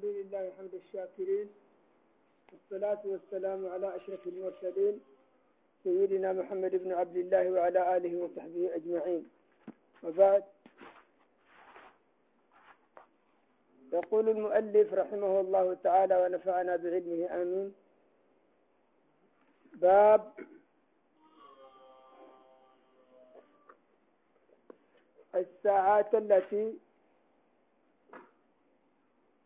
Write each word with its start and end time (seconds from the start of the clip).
الحمد 0.00 0.16
لله 0.16 0.52
حمد 0.58 0.74
الشاكرين 0.74 1.48
والصلاة 2.52 3.02
والسلام 3.04 3.66
على 3.66 3.96
أشرف 3.96 4.26
المرسلين 4.26 5.00
سيدنا 5.84 6.32
محمد 6.32 6.70
بن 6.76 6.92
عبد 6.92 7.16
الله 7.16 7.50
وعلى 7.50 7.96
آله 7.96 8.16
وصحبه 8.16 8.74
أجمعين. 8.74 9.30
وبعد 10.02 10.44
يقول 13.92 14.28
المؤلف 14.28 14.94
رحمه 14.94 15.40
الله 15.40 15.74
تعالى 15.74 16.16
ونفعنا 16.22 16.76
بعلمه 16.76 17.42
آمين. 17.42 17.74
باب 19.72 20.32
الساعات 25.34 26.14
التي 26.14 26.78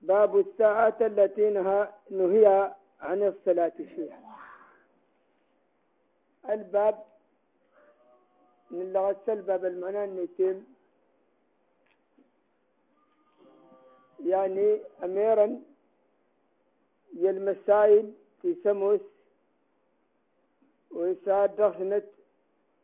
باب 0.07 0.39
الساعات 0.39 1.03
التي 1.03 1.51
نهي 2.11 2.75
عن 3.01 3.23
الصلاة 3.23 3.73
فيها. 3.77 4.21
الباب 6.51 7.05
من 8.71 8.93
لغة 8.93 9.23
الباب 9.29 9.65
المعنى 9.65 10.05
النتيم 10.05 10.67
يعني 14.27 14.81
أميرا 15.05 15.61
المسائل 17.37 18.13
في 18.43 18.57
سموس 18.65 19.01
ويساعد 20.91 21.57
دخنت 21.57 22.05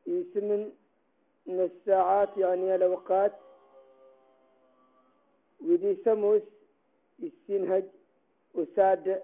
يسمن 0.07 0.73
من 1.47 1.61
الساعات 1.61 2.37
يعني 2.37 2.75
الأوقات. 2.75 3.33
ودي 5.61 5.97
سموس 6.05 6.43
السنهج 7.23 7.85
وساد 8.55 9.23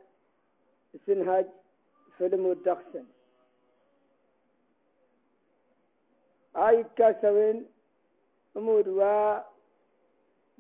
سنهج 1.07 1.47
فيلم 2.19 2.51
الدخسن. 2.51 3.05
آي 6.57 6.85
كاسوين 6.97 7.67
أمود 8.57 8.89
و 8.89 9.03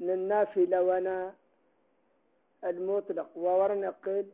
النافلة 0.00 0.82
وأنا 0.82 1.34
المطلق. 2.64 3.36
وورنا 3.36 3.90
قيل 3.90 4.26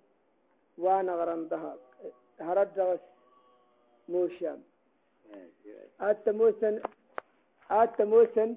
وأنا 0.79 1.13
غرم 1.15 1.45
ذهب 1.45 1.79
هرد 2.41 2.81
غس 2.81 3.01
موشام 4.09 4.63
التموسن 6.03 6.83
التموسن 7.73 8.57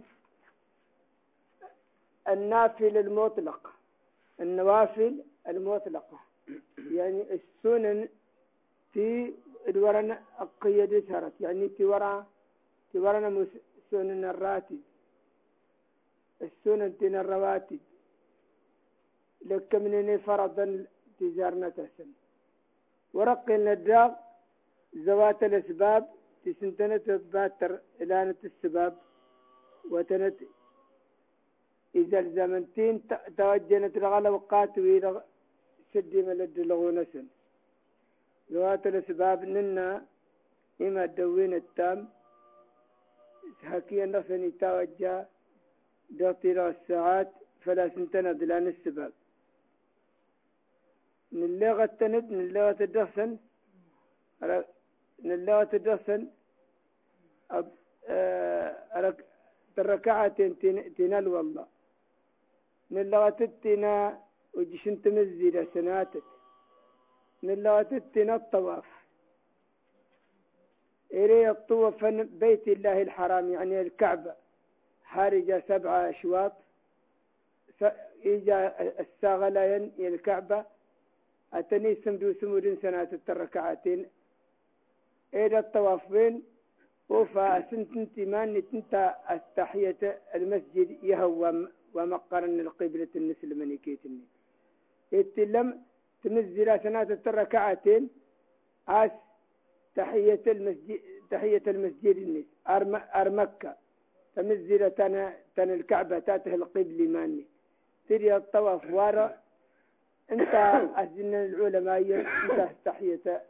النافل 2.27 2.97
المطلق 2.97 3.74
النوافل 4.39 5.23
المطلقة. 5.47 6.19
يعني 6.97 7.21
السنن 7.33 8.07
في 8.93 9.33
الورنا 9.67 10.21
القيد 10.41 11.07
سرت 11.07 11.33
يعني 11.41 11.69
في 11.69 11.85
ورا 11.85 12.25
في 12.91 12.99
ورنا 12.99 13.47
سنن 13.91 14.25
الراتب. 14.25 14.81
السنن 16.41 16.97
تين 16.97 17.15
الرواتب. 17.15 17.79
لك 19.45 19.75
من 19.75 20.17
فرضا 20.17 20.85
تجارنا 21.19 21.69
تسن 21.69 22.09
ورق 23.13 23.49
النداغ 23.49 24.11
زوات 24.95 25.43
الأسباب. 25.43 26.15
تسنتنة 26.45 26.97
تباتر 26.97 27.79
إلانة 28.01 28.35
السباب 28.43 28.93
وتنت 29.91 30.35
إذا 31.95 32.19
الزمنتين 32.19 32.95
توجنت 33.37 33.97
الغلا 33.97 34.29
وقات 34.29 34.73
ويرغ 34.83 35.15
سدي 35.93 36.21
ملد 36.21 36.59
لغونسن 36.69 37.25
ذوات 38.51 38.87
الأسباب 38.87 39.39
ننا 39.55 40.05
إما 40.81 41.03
الدوين 41.03 41.53
التام 41.53 41.99
حكي 43.63 44.05
نفسني 44.05 44.51
توجه 44.51 45.25
دوطير 46.09 46.57
الساعات 46.69 47.31
فلا 47.63 47.85
سنتنا 47.95 48.31
دلان 48.31 48.67
السباب 48.67 49.13
من 51.31 51.43
اللغة 51.43 51.83
التند 51.83 52.25
من 52.31 52.39
اللغة 52.47 52.79
الدخسن 52.83 53.37
من 55.25 55.31
اللغة 55.31 55.69
الدخسن 55.73 56.21
أه 57.51 57.65
الركعتين 59.79 60.51
تنال 60.97 61.27
والله. 61.27 61.67
من 62.89 63.09
لغة 63.09 63.35
التنا 63.41 64.19
وجشن 64.53 65.01
تمزيل 65.01 65.67
سناتك. 65.73 66.23
من 67.43 67.63
لغة 67.63 67.87
التنا 67.91 68.35
الطواف. 68.35 68.85
إلي 71.13 71.49
الطوف 71.49 72.05
بيت 72.05 72.67
الله 72.67 73.01
الحرام 73.01 73.51
يعني 73.53 73.81
الكعبة. 73.81 74.33
حارجة 75.03 75.63
سبعة 75.67 76.09
أشواط. 76.09 76.53
إجا 78.25 78.75
الساغلين 78.99 79.91
الكعبة 79.99 80.65
أتني 81.53 81.95
سمدو 81.95 82.33
سمود 82.33 82.77
سنة 82.81 83.09
التركعتين. 83.13 84.05
إلى 85.33 85.59
الطواف 85.59 86.11
بين 86.11 86.43
وفا 87.09 87.71
سنت 87.71 88.19
ماني 88.19 88.61
تنتا 88.61 89.15
التحية 89.31 90.21
المسجد 90.35 91.03
يهوى 91.03 91.67
ومقرن 91.95 92.59
القبلة 92.59 93.07
النسل 93.15 93.49
منيكيتني 93.59 94.25
اتلم 95.13 95.81
تنزل 96.23 96.79
سنة 96.83 97.19
الركعتين 97.27 98.09
أس 98.87 99.11
تحية 99.95 100.41
المسجد 100.47 100.99
تحية 101.31 101.61
المسجد 101.67 102.17
النس 102.17 102.45
أرم 102.67 103.01
أرمكة. 103.15 103.75
تنزل 104.35 104.91
تن 104.91 105.33
تن 105.55 105.69
الكعبة 105.69 106.19
تاته 106.19 106.55
القبل 106.55 107.09
ماني. 107.09 107.45
تري 108.09 108.35
الطواف 108.35 108.93
وارا 108.93 109.37
انت 110.31 110.53
أزن 110.95 111.33
العلماء 111.33 112.01
انت 112.51 112.69
تحية 112.85 113.43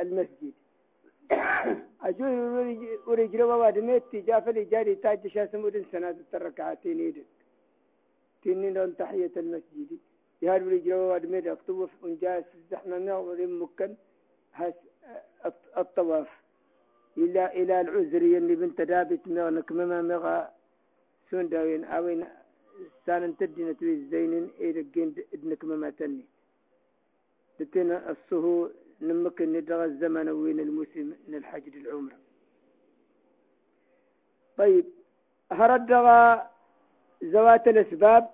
المسجد. 0.00 0.52
أجول 2.02 2.98
ورجل 3.06 3.42
وواد 3.42 3.78
جاف 4.14 4.48
لي 4.48 4.64
جاري 4.64 4.94
تاج 4.94 5.26
شاسمود 5.26 5.86
سنة 5.92 6.16
الركعتين 6.34 7.00
يدك 7.00 7.24
تنين 8.44 8.96
تحية 8.96 9.34
المسجد. 9.36 9.90
يهار 10.42 10.62
ورجل 10.64 10.94
وواد 10.94 11.26
ميت 11.26 11.46
أكتب 11.46 11.88
ونجاس 12.02 12.44
زحمة 12.70 12.98
مغور 12.98 13.46
مكن 13.46 13.94
هس 14.52 14.74
الطواف. 15.76 16.30
إلى 17.18 17.46
إلى 17.46 17.80
العذر 17.80 18.22
اللي 18.22 18.54
بنت 18.54 18.80
دابت 18.80 19.28
مغنك 19.28 19.72
مما 19.72 20.02
مغا 20.02 20.50
سون 21.30 21.48
داوين 21.48 21.84
أوين 21.84 22.24
سان 23.06 23.36
تدينا 23.36 23.72
توي 23.72 23.94
زينين 24.10 24.50
إيرجين 24.60 25.14
ابنك 25.34 25.64
مما 25.64 25.90
تني. 25.90 26.24
تتنا 27.58 28.10
الصهو 28.10 28.70
نمكن 29.00 29.52
ندغى 29.52 29.84
الزمن 29.84 30.28
وين 30.28 30.60
المسلم 30.60 31.08
من 31.28 31.34
الحج 31.34 31.68
للعمرة. 31.76 32.18
طيب 34.56 34.86
هردغى 35.52 36.50
ذوات 37.24 37.68
الأسباب. 37.68 38.33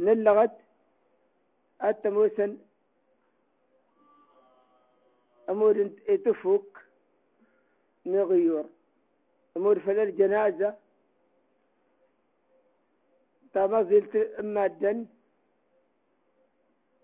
نلغت 0.00 0.56
التموسن 1.84 2.58
أمور 5.50 5.90
تفوك 6.24 6.78
نغيور 8.06 8.64
أمور 9.56 9.78
فل 9.78 9.98
الجنازة. 9.98 10.74
تما 13.54 13.82
زلت 13.82 14.16
أما 14.16 14.66
الدن 14.66 15.06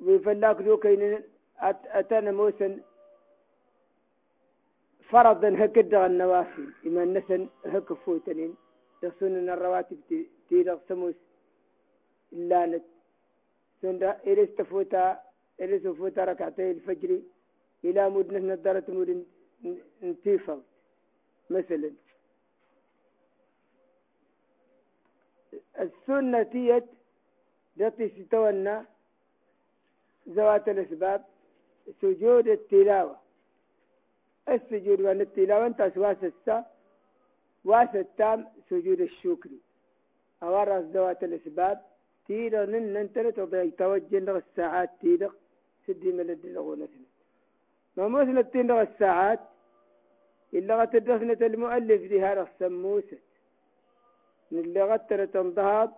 ويفلاك 0.00 0.60
ذو 0.60 0.76
كين 0.76 1.22
أتانا 1.60 2.32
موسن 2.32 2.80
فرضا 5.10 5.50
هكذا 5.64 6.06
النوافل 6.06 6.72
إما 6.86 7.04
نسن 7.04 7.48
هك 7.66 7.92
فوتنين. 7.92 8.54
يصوننا 9.02 9.54
الرواتب 9.54 10.26
تيرغ 10.48 10.78
سموس. 10.88 11.14
اللانت 12.34 12.84
سندا 13.82 14.10
إرس 14.26 14.48
تفوتا 14.58 15.20
إرس 15.60 15.86
فوتا 15.86 16.25
ركعتي 16.25 16.70
الفجر 16.70 17.20
إلى 17.84 18.10
مدنة 18.10 18.54
ندرة 18.54 18.84
مدن 18.88 19.25
انتفض 20.02 20.62
مثلا 21.50 21.90
السنة 25.81 26.42
تيت 26.42 26.84
التي 27.81 28.08
ستولنا 28.08 28.86
ذوات 30.28 30.69
الأسباب 30.69 31.25
سجود 32.02 32.48
التلاوة. 32.48 33.16
السجود 34.48 35.00
وأن 35.00 35.20
التلاوة 35.20 35.66
أنت 35.66 35.92
واس 35.96 36.16
السا 36.25 36.64
واس 37.64 37.94
التام 37.94 38.48
سجود 38.70 39.00
الشكر. 39.00 39.50
أورث 40.42 40.84
ذوات 40.84 41.25
الأسباب 41.25 41.94
تيدا 42.26 42.64
نن 42.72 42.84
ننتر 42.92 43.30
تضيع 43.30 43.68
توجه 43.78 44.18
لغ 44.18 44.36
الساعات 44.36 44.90
تيدا 45.00 45.30
سدي 45.86 46.12
ملد 46.12 46.46
لغونتنا 46.46 47.08
ما 47.96 48.08
مثل 48.08 48.38
التين 48.38 48.70
الساعات 48.70 49.40
إلا 50.54 50.72
غتدفنة 50.80 51.40
المؤلف 51.46 52.00
دي 52.10 52.22
هذا 52.22 52.42
السموسة. 52.42 53.18
اللي 54.52 54.82
غتر 54.82 55.24
تنضهض 55.24 55.90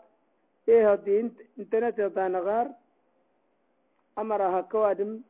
إيه 0.69 0.95
دي 0.95 1.31
انتنت 1.59 2.01
غار 2.47 2.69
أمرها 4.19 4.61
كوادم 4.61 5.21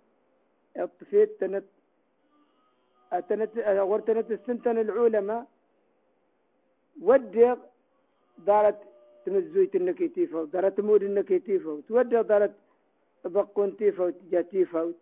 اطفيت 0.76 1.40
تنت 1.40 1.64
أتنت 3.12 3.52
غرتنت 3.58 4.30
السنتن 4.30 4.78
العلماء 4.78 5.46
ودي 7.02 7.54
دارت 8.38 8.80
تمزويت 9.26 9.76
النكيتيفة 9.76 10.44
دارت 10.44 10.76
تمود 10.76 11.02
النكيتيفة 11.02 11.82
تودي 11.88 12.22
دارت 12.22 12.54
بقون 13.24 13.76
تيفا 13.76 14.10
تجا 14.10 14.40
تيفا 14.40 14.92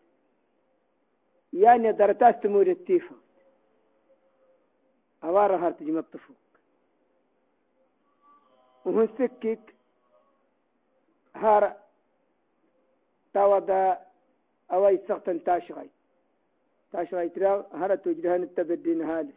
يعني 1.52 1.92
دارتاس 1.92 2.34
تمود 2.42 2.68
التيفا 2.68 3.16
أوارا 5.24 5.56
هار 5.56 5.72
تجي 5.72 5.92
مطفوك 5.92 6.36
وهن 8.84 9.08
سكك 9.18 9.74
هار 11.34 11.76
تاودا 13.34 13.98
أوي 14.72 14.98
سقطن 15.08 15.44
تاشغي 15.44 15.90
تاشغي 16.92 17.28
ترى 17.28 17.66
هار 17.72 17.96
تجرهن 17.96 18.42
التبدين 18.42 19.02
هالس 19.02 19.34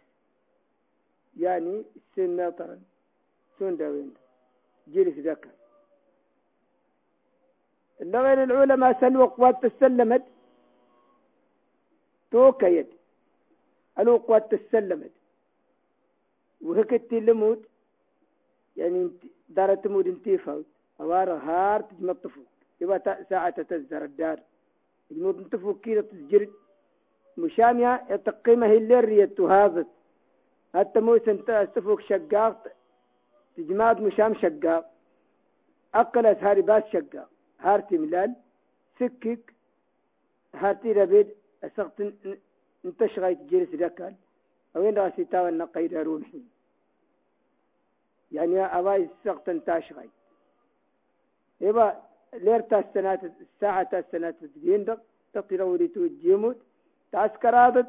يعني 1.37 1.83
السن 1.95 2.47
مطرا 2.47 2.79
سون 3.59 3.77
داوين 3.77 4.13
جلس 4.93 5.17
ذكر 5.17 5.49
غير 8.01 8.43
العلماء 8.43 9.01
سلوا 9.01 9.25
قوات 9.25 9.65
تسلمت 9.65 10.23
توكيت. 12.31 12.89
ألو 13.99 14.17
قوات 14.17 14.55
تسلمت. 14.55 15.11
وهكت 16.61 17.13
لموت 17.13 17.61
يعني 18.77 19.11
دار 19.49 19.75
تمود 19.75 20.07
انتي 20.07 20.37
فوت. 20.37 20.65
أوار 21.01 21.33
هار 21.33 21.81
تجمطفو 21.81 22.41
يبقى 22.81 23.25
ساعة 23.29 23.61
تزدر 23.61 24.03
الدار. 24.03 24.39
يموت 25.11 25.37
انتفو 25.37 25.73
كيرة 25.73 26.01
تسجرد 26.01 26.51
مشامية 27.37 28.05
يتقيمة 28.09 28.67
هي 28.67 28.77
اللي 28.77 29.27
تهاضت 29.27 29.87
حتى 30.73 30.99
موسى 30.99 31.43
استفوك 31.49 32.01
شقاق 32.01 32.76
تجماد 33.57 34.01
مشام 34.01 34.33
شقاق 34.33 34.93
أقلت 35.95 36.43
هاري 36.43 36.61
باس 36.61 36.83
شقاق 36.93 37.29
هارتي 37.59 37.97
ملال 37.97 38.35
سكك 38.99 39.53
هارتي 40.55 40.91
ربيد 40.91 41.27
أسقط 41.63 42.01
انتشغي 42.85 43.35
تجلس 43.35 43.81
ركال 43.81 44.15
وين 44.75 44.97
راسي 44.97 45.23
تاوى 45.25 45.49
النقيد 45.49 45.93
روحي. 45.93 46.41
يعني 48.31 48.65
أباي 48.65 49.09
سقط 49.23 49.49
انتشغي 49.49 50.09
يبا 51.61 52.01
ليرتا 52.33 52.79
السنة 52.79 53.33
الساعة 53.41 53.89
السنة 53.93 54.33
تجيندق 54.55 54.99
تطير 55.33 55.63
وريتو 55.63 56.01
الجيموت 56.03 56.57
تعسكرادت 57.11 57.87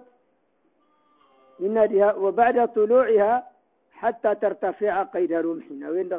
من 1.61 1.75
وبعد 2.17 2.73
طلوعها 2.73 3.58
حتى 4.01 4.35
ترتفع 4.35 5.03
قيد 5.03 5.33
رمحنا 5.33 5.91
وين 5.91 6.13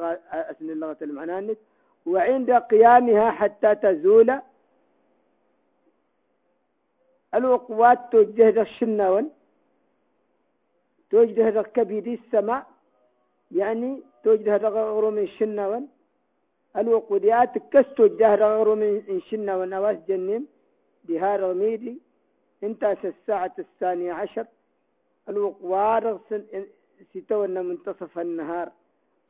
أسن 0.51 0.69
اللغة 0.69 0.97
المعنانت 1.01 1.57
وعند 2.05 2.51
قيامها 2.51 3.31
حتى 3.31 3.75
تزول. 3.75 4.29
الوقوات 7.35 7.99
توجه 8.11 8.61
الشناون. 8.61 9.29
توجه 11.11 11.61
كبيد 11.61 12.07
السماء. 12.07 12.67
يعني 13.51 14.01
توجه 14.23 14.57
من 15.09 15.17
الشناون. 15.17 15.87
الوقوديات 16.77 17.57
كس 17.71 17.87
توجه 17.97 18.75
من 18.75 19.03
الشناون. 19.09 19.73
أواس 19.73 19.97
جنين. 20.07 20.47
بهار 21.03 21.39
رميدي 21.39 21.95
انتهت 22.63 23.05
الساعة 23.05 23.55
الثانية 23.59 24.13
عشر. 24.13 24.45
الوقوار 25.29 26.19
ستونا 27.14 27.62
منتصف 27.62 28.18
النهار 28.18 28.68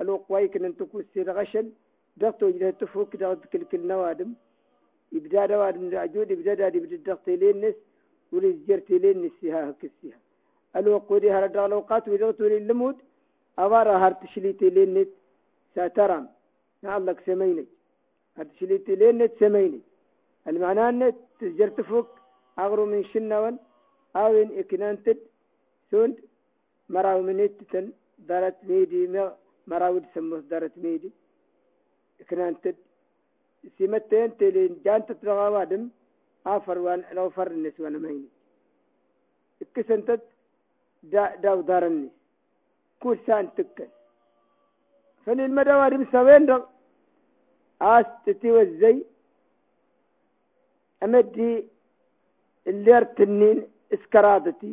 الوقواي 0.00 0.48
كن 0.48 0.76
تكون 0.76 1.04
سير 1.14 1.28
غشن 1.38 1.66
ضغط 2.20 2.42
وجده 2.42 2.70
تفوك 2.70 3.16
ضغط 3.16 3.42
كل 3.52 3.64
كل 3.70 3.86
نوادم 3.86 4.30
يبدا 5.12 5.46
نوادم 5.46 5.82
العجود 5.88 6.30
يبدا 6.30 6.54
دادي 6.54 6.78
يبدا 6.78 6.96
ضغط 7.08 7.26
لين 7.28 7.56
نس 7.64 7.74
ولي 8.32 8.52
جرتي 8.68 8.98
لين 8.98 9.16
نسيها 9.24 9.74
كسيها 9.80 10.18
الوقودي 10.76 11.30
هر 11.32 11.46
دغلوقات 11.46 12.08
وضغط 12.08 12.40
ولي 12.40 12.56
اللمود 12.56 12.96
أبارا 13.58 13.94
هر 14.02 14.12
تشليتي 14.12 14.68
لين 14.70 14.94
نت 14.94 15.08
ساترام 15.74 16.24
نعلق 16.82 17.18
سميني 17.26 17.66
هر 18.36 18.44
تشليتي 18.44 18.94
لين 19.00 19.18
نت 19.18 19.32
سميني 19.40 19.80
المعنى 20.48 20.86
نت 21.00 21.16
تسجر 21.40 21.68
تفوك 21.68 22.08
أغرو 22.58 22.86
من 22.86 23.04
شنوان 23.04 23.56
أوين 24.16 24.58
إكنانتد 24.58 25.18
سوند 25.90 26.16
marawminittitan 26.95 27.85
daratmiidime 28.29 29.23
marawid 29.71 30.05
samos 30.13 30.43
daratmiidi 30.51 31.09
iknantid 32.21 32.77
simateentelin 33.77 34.73
jantatnaqawadim 34.85 35.83
afar 36.55 36.77
wan 36.85 37.01
lawfarnis 37.17 37.75
wanamayni 37.83 38.27
ikkisantat 39.63 40.21
dawdaranni 41.43 42.09
kursaan 43.01 43.47
tikkan 43.55 43.89
fanilmadawadim 45.25 46.03
saweendaq 46.13 46.63
aastiti 47.93 48.49
wazzay 48.57 48.97
amadi 51.05 51.49
ilertinin 52.71 53.59
iskaraadati 53.95 54.69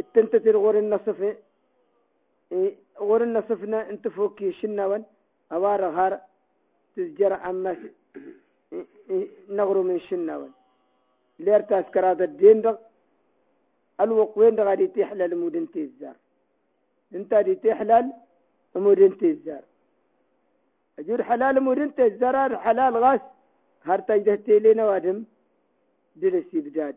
التنتتر 0.00 0.56
غور 0.56 0.78
النصف 0.78 1.18
غور 3.00 3.22
النصفنا 3.22 3.90
أنت 3.90 4.08
فوكي 4.08 4.52
شنوان 4.52 5.02
اوار 5.52 5.82
غار 5.96 6.12
تزجر 6.96 7.32
عما 7.32 7.76
نغرو 9.58 9.82
من 9.82 9.98
شنوان 10.00 10.52
لير 11.38 11.60
تاسكر 11.60 12.04
هذا 12.10 12.24
الدين 12.24 12.60
دغ 12.62 12.76
الوقوين 14.00 14.54
دغ 14.56 14.74
دي 14.74 14.86
تحلل 14.86 15.32
مودن 15.42 15.66
تيزار 15.74 16.16
أنت 17.14 17.34
دي 17.34 17.54
تحلل 17.54 18.06
مودن 18.84 19.18
تيزار 19.18 19.62
اجور 20.98 21.22
حلال 21.22 21.60
مودن 21.60 21.94
تيزار 21.94 22.56
حلال 22.64 22.96
غاس 23.04 23.20
هر 23.88 24.00
تجده 24.08 24.34
تيلينا 24.34 24.84
وادم 24.88 25.18
درسي 26.16 26.60
بداد 26.60 26.96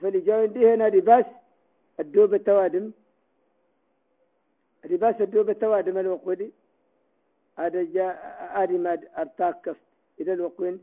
فلي 0.00 0.20
جاوين 0.20 0.52
دي 0.52 0.74
هنا 0.74 0.88
دي 0.88 1.00
بس 1.00 1.24
الدوب 1.99 2.33
التوادم 2.33 2.91
رباس 4.91 5.21
الدوب 5.21 5.49
التوادم 5.49 5.97
الوقودي 5.97 6.51
هذا 7.59 7.83
جاء 7.83 8.15
آدي 8.63 8.77
ما 8.77 8.99
ارتاكف 9.17 9.77
إلى 10.19 10.33
الوقوين 10.33 10.79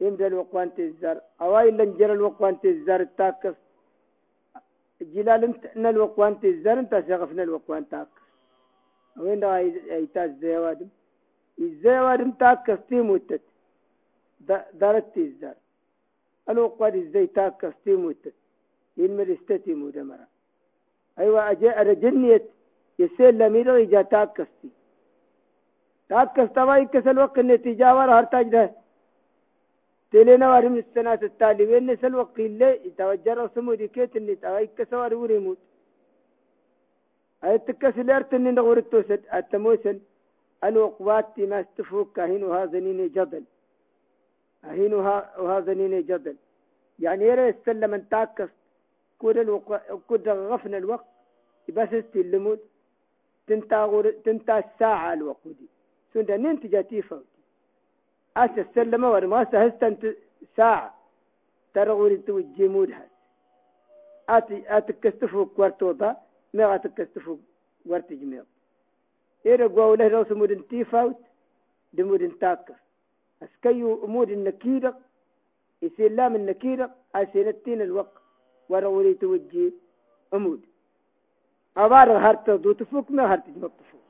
يمدى 0.00 0.26
الوقوان 0.26 0.74
تزار 0.74 1.20
أوائل 1.40 1.76
لنجر 1.76 2.12
الوقوان 2.12 2.60
تزار 2.60 3.00
التاكف 3.00 3.54
جلال 5.00 5.42
ان 5.76 5.86
الوقوان 5.86 6.40
تزار 6.40 6.78
انت 6.78 6.94
سغفنا 7.08 7.42
الوقوان 7.42 7.88
تاكف 7.88 8.20
وين 9.16 9.40
دا 9.40 9.56
ايتاز 9.56 10.30
زيوادم 10.40 10.88
الزيوادم 11.58 12.30
تاكف 12.30 12.78
تيموتت 12.88 13.40
دارت 14.80 15.06
تزار 15.18 15.54
الوقوان 16.50 16.92
ازاي 17.02 17.26
تاكف 17.26 17.74
تيموتت 17.84 18.34
ينمر 18.96 19.32
استتيمو 19.32 19.90
دمرا 19.90 20.26
أيوة 21.19 21.51
أجا 21.51 21.81
أرجنيت 21.81 22.45
يسيل 22.99 23.37
لميرو 23.37 23.75
إجا 23.75 24.01
تاكستي. 24.01 24.69
تاكستا 26.09 26.63
واي 26.63 26.85
كسل 26.85 27.19
وقت 27.19 27.39
النتيجة 27.39 27.95
ور 27.95 28.09
هرتاج 28.19 28.47
ده. 28.49 28.71
تلينا 30.11 30.51
وارم 30.51 30.75
السنة 30.77 31.19
وين 31.41 31.91
نسل 31.91 32.15
وقت 32.15 32.39
اللي؟ 32.39 32.79
يتوجه 32.85 33.33
رسمو 33.33 33.73
ديكيت 33.73 34.15
اللي 34.15 34.35
تواي 34.35 34.69
كسوار 34.77 35.15
وريموت 35.15 35.57
أي 37.43 37.57
تكسل 37.57 38.11
أرتني 38.11 38.51
نغور 38.51 38.77
التوسد 38.77 39.21
التموسن 39.33 39.99
الوقوات 40.63 41.39
ما 41.39 41.59
استفوك. 41.59 42.19
هين 42.19 42.43
وهذا 42.43 42.79
نيني 42.79 43.07
جدل. 43.07 43.43
هين 44.63 44.93
وهذا 44.93 45.73
نيني 45.73 46.01
جدل. 46.01 46.35
يعني 46.99 47.23
يرى 47.25 47.41
يستلم 47.41 47.89
من 47.89 48.09
تاكست؟ 48.09 48.64
كود 49.19 49.37
الوق... 49.37 49.77
كود 50.07 50.29
غفن 50.29 50.75
الوقت. 50.75 51.05
بس 51.69 51.93
استلمود 51.93 52.59
تنتا 53.47 53.83
غور... 53.83 54.11
تنتا 54.11 54.59
الساعة 54.59 55.13
الوقودي 55.13 55.67
سندا 56.13 56.37
ننتجا 56.37 56.81
تيفوتي 56.81 57.25
أس 58.37 58.49
السلم 58.57 59.03
ورما 59.03 59.43
سهستنت 59.51 60.15
ساعة 60.57 60.93
ترغوري 61.73 62.17
توجي 62.17 62.67
مودها 62.67 63.07
أتي 64.29 64.77
أتكستفوك 64.77 65.59
ورتوضا 65.59 66.15
ما 66.53 66.75
أتكستفوك 66.75 67.39
ورتجميع 67.85 68.43
إيرا 69.45 69.67
قوله 69.67 70.07
روس 70.07 70.31
مودن 70.31 70.67
تيفاوت 70.67 71.17
دمودن 71.93 72.39
تاكر 72.39 72.75
أسكيو 73.43 74.05
أمود 74.05 74.29
النكيرة 74.29 74.99
يسلام 75.81 76.35
النكيرة 76.35 76.95
أسينتين 77.15 77.81
الوقت. 77.81 78.24
ورغوري 78.69 79.13
توجي 79.13 79.73
أمود 80.33 80.61
أبار 81.77 82.17
هرت 82.17 82.49
دو 82.49 82.71
تفوك 82.71 83.11
ما 83.11 83.33
هرت 83.33 83.49
جمك 83.49 83.71
تفوك 83.79 84.01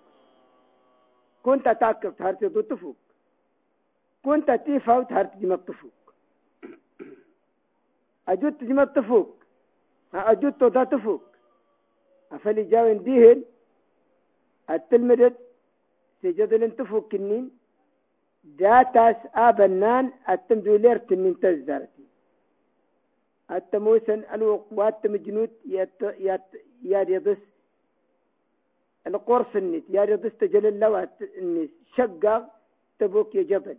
كنت 1.44 1.66
تاكر 1.66 2.14
هرت 2.20 2.44
دو 2.44 2.62
تفوك 2.62 2.98
كنت 4.24 4.52
تيفاوت 4.52 5.14
هرت 5.14 5.38
جمك 5.38 5.62
تفوك 5.68 5.92
أجوت 8.28 8.64
جمك 8.64 8.92
تفوك 8.96 9.36
أجوت 10.14 10.60
تودا 10.60 10.84
تفوك 10.84 11.22
أفلي 12.32 12.64
جاوين 12.64 13.04
ديهن. 13.04 13.44
التلمدد 14.70 15.36
سجدل 16.22 16.72
تفوك 16.72 17.12
كنين 17.12 17.52
داتاس 18.44 19.16
آبنان. 19.36 20.12
التمدولير 20.30 20.98
تنين 20.98 21.40
تزدارتي 21.40 21.95
التموسن 23.52 24.24
الوق 24.34 24.68
واتم 24.72 25.16
جنود 25.16 25.52
يت 25.66 26.02
يت 26.02 26.42
يا 26.84 27.02
يدس 27.02 27.38
القرص 29.08 29.56
النت 29.56 29.84
يا 29.90 30.04
يدس 30.04 30.34
تجل 30.38 30.66
اللوات 30.66 31.22
النس 31.22 31.70
شقا 31.96 32.50
تبوك 33.00 33.36
يا 33.36 33.44
جبل. 33.44 33.78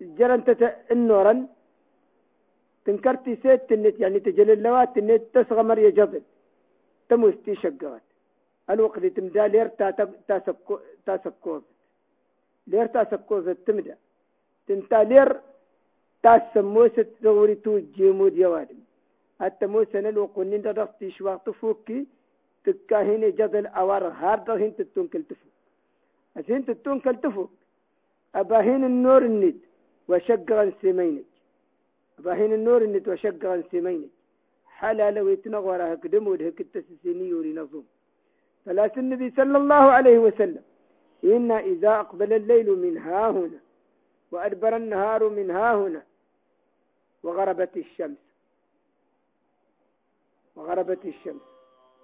جرنت 0.00 0.48
النورن 0.90 1.48
تنكرتي 2.84 3.36
سيت 3.42 3.72
النت 3.72 4.00
يعني 4.00 4.20
تجل 4.20 4.50
اللوات 4.50 4.98
النت 4.98 5.22
تسغمر 5.34 5.78
يا 5.78 5.90
جبل. 5.90 6.22
تموستي 7.08 7.54
شقات. 7.54 8.02
الوقت 8.70 9.06
تمدا 9.06 9.46
لير 9.48 9.68
تاسكو 10.28 10.78
تاسكوز 11.06 11.62
لير 12.66 12.86
تاسكوز 12.86 13.48
تمدا 13.66 13.96
تنتا 14.66 15.02
لير 16.24 16.38
تاسموست 16.38 17.08
دوري 17.22 17.54
تو 17.54 17.78
جيمود 17.96 18.36
يوادم 18.36 18.80
حتى 19.40 19.66
موسى 19.66 20.00
نلو 20.00 20.24
قنين 20.34 20.62
دغتي 20.62 21.10
شواق 21.10 21.42
تفوكي 21.46 22.06
تكاهيني 22.64 23.30
جدل 23.30 23.66
أوار 23.66 24.04
هارد 24.20 24.50
هين 24.50 24.76
تتونكل 24.76 25.22
تفوك 25.22 25.52
أسين 26.36 26.64
تتونكل 26.66 27.16
تفوك 27.16 27.50
أباهين 28.34 28.84
النور 28.84 29.22
الند 29.30 29.58
وشقغا 30.08 30.72
سيمينك 30.80 31.30
أباهين 32.18 32.52
النور 32.58 32.80
الند 32.82 33.08
وشقغا 33.08 33.62
سيمينك 33.70 34.12
حلال 34.78 35.16
ويتنغورها 35.26 35.94
كدم 36.02 36.26
ودهك 36.28 36.60
التسسيني 36.60 37.24
يوري 37.32 37.52
نظم 37.60 37.84
فلاس 38.64 38.94
النبي 39.02 39.28
صلى 39.38 39.56
الله 39.62 39.84
عليه 39.96 40.18
وسلم. 40.26 40.64
إن 41.24 41.50
إذا 41.72 41.92
أقبل 42.04 42.32
الليل 42.32 42.68
من 42.84 42.98
ها 42.98 43.30
هنا 43.30 43.60
وأدبر 44.32 44.76
النهار 44.76 45.28
من 45.28 45.50
ها 45.50 45.74
هنا 45.74 46.02
وغربت 47.22 47.76
الشمس. 47.76 48.18
وغربت 50.56 51.04
الشمس. 51.04 51.42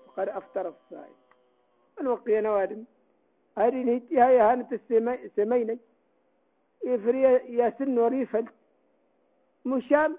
وقد 0.07 0.29
أفطر 0.29 0.69
الصائم. 0.69 1.15
الوقية 2.01 2.41
نوادم؟ 2.41 2.85
هذه 3.59 3.83
نهتي 3.83 4.21
هاي 4.21 4.39
هانت 4.39 4.73
السمينة 4.73 5.79
إفري 6.85 7.23
يا 7.57 7.75
سن 7.79 7.99
وريفل. 7.99 8.47
مشام 9.65 10.19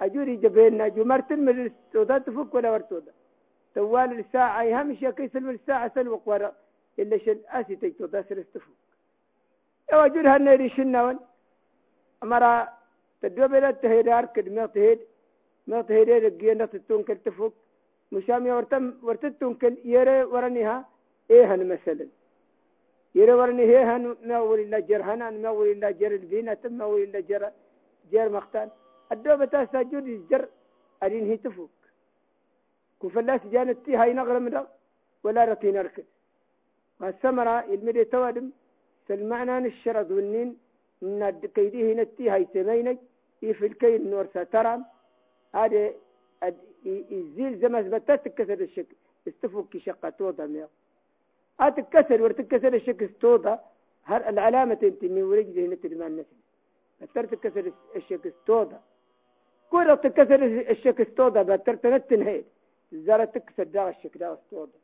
أجوري 0.00 0.36
جبيننا 0.36 0.88
جمرت 0.88 1.32
من 1.32 1.66
السوداء 1.66 2.18
تفك 2.18 2.54
ولا 2.54 2.70
ورتودا 2.70 3.12
توال 3.74 4.18
الساعة 4.18 4.62
يهمش 4.62 5.02
يا 5.02 5.10
كيس 5.10 5.36
الساعة 5.36 5.94
سلوق 5.94 6.22
ورا. 6.28 6.52
إلا 6.98 7.18
شل 7.18 7.40
أسي 7.48 7.76
تجتودا 7.76 8.22
سرستفك 8.22 8.76
يا 9.92 10.02
وجود 10.02 10.26
هالنيري 10.26 10.68
شنون 10.68 11.18
أمرا 12.22 12.68
تدوبلا 13.22 13.70
تهيدار 13.70 14.24
كدمي 14.34 14.68
تهيد 14.74 15.00
ما 15.66 15.82
تهيدي 15.88 16.18
رجيا 16.24 16.54
نتتون 16.54 17.02
كل 17.06 17.18
تفوق 17.26 17.52
مشامي 18.12 18.50
ورتم 18.56 18.84
ورتتون 19.06 19.54
كل 19.60 19.74
يرى 19.84 20.16
ورنيها 20.32 20.76
إيه 21.30 21.54
هن 21.54 21.60
مثلا. 21.72 22.06
يرى 23.14 23.32
ورني 23.40 23.62
هي 23.62 23.80
هن 23.90 24.04
ما 24.28 24.38
ولي 24.40 24.64
لا 24.72 24.78
جر 24.88 25.02
هن 25.08 25.42
ما 25.42 25.50
ولي 25.50 25.74
لا 25.74 25.90
جر 25.90 26.12
البينة 26.20 26.62
ما 26.78 26.84
ولي 26.84 27.06
لا 27.06 27.20
جر 27.20 27.42
جر 28.12 28.28
مختان 28.36 28.68
الدوبة 29.12 29.44
تسجد 29.44 29.94
الجر 29.94 30.48
أرين 31.02 31.24
هي 31.30 31.36
تفوق 31.36 31.70
كفلاس 33.02 33.40
جانتي 33.52 33.96
هاي 33.96 34.12
نغرة 34.12 34.38
من 34.38 34.54
ولا 35.24 35.44
رتي 35.44 35.70
نركض 35.76 36.04
والسمرة 37.00 37.56
المدي 37.74 38.04
توادم 38.04 38.46
سلمعنا 39.08 39.70
والنين 40.16 40.50
ند 41.02 41.46
كيديه 41.54 41.94
نتي 41.94 42.30
هاي 42.30 42.46
سمينك 42.54 42.98
في 43.50 43.66
الكيد 43.66 44.06
نور 44.06 44.26
سترام 44.26 44.84
هذا 45.54 45.92
يزيل 46.84 47.58
زمز 47.58 47.86
بتا 47.94 48.16
تكسر 48.16 48.60
الشك 48.60 48.86
استفك 49.28 49.78
شقة 49.78 50.08
توضا 50.10 50.46
ميا 50.46 50.68
أتكسر 51.60 52.22
ورتكسر 52.22 52.74
الشك 52.74 53.02
استوضا 53.02 53.54
هر 54.04 54.28
العلامة 54.28 54.78
انت 54.82 55.04
من 55.04 55.22
ورج 55.22 55.46
ذهنة 55.56 55.78
المان 55.84 56.12
نسل 56.16 56.36
بتر 57.00 57.24
تكسر 57.24 57.72
الشك 57.96 58.26
استوضا 58.26 58.80
كل 59.70 59.96
تكسر 60.02 60.40
الشك 60.44 61.00
استوضا 61.00 61.42
بتر 61.42 61.74
تنتن 61.74 62.22
هيد 62.22 62.44
زارة 62.92 63.24
تكسر 63.24 63.64
دا 63.64 63.88
الشك 63.88 64.16
دا 64.18 64.34
استوضا 64.34 64.78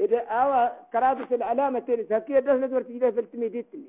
إذا 0.00 0.18
أوا 0.18 0.82
كرابة 0.92 1.34
العلامة 1.36 1.84
الزكية 1.88 2.38
ده 2.38 2.54
ندور 2.56 2.82
تجده 2.82 3.10
في 3.10 3.20
التميديتني 3.20 3.84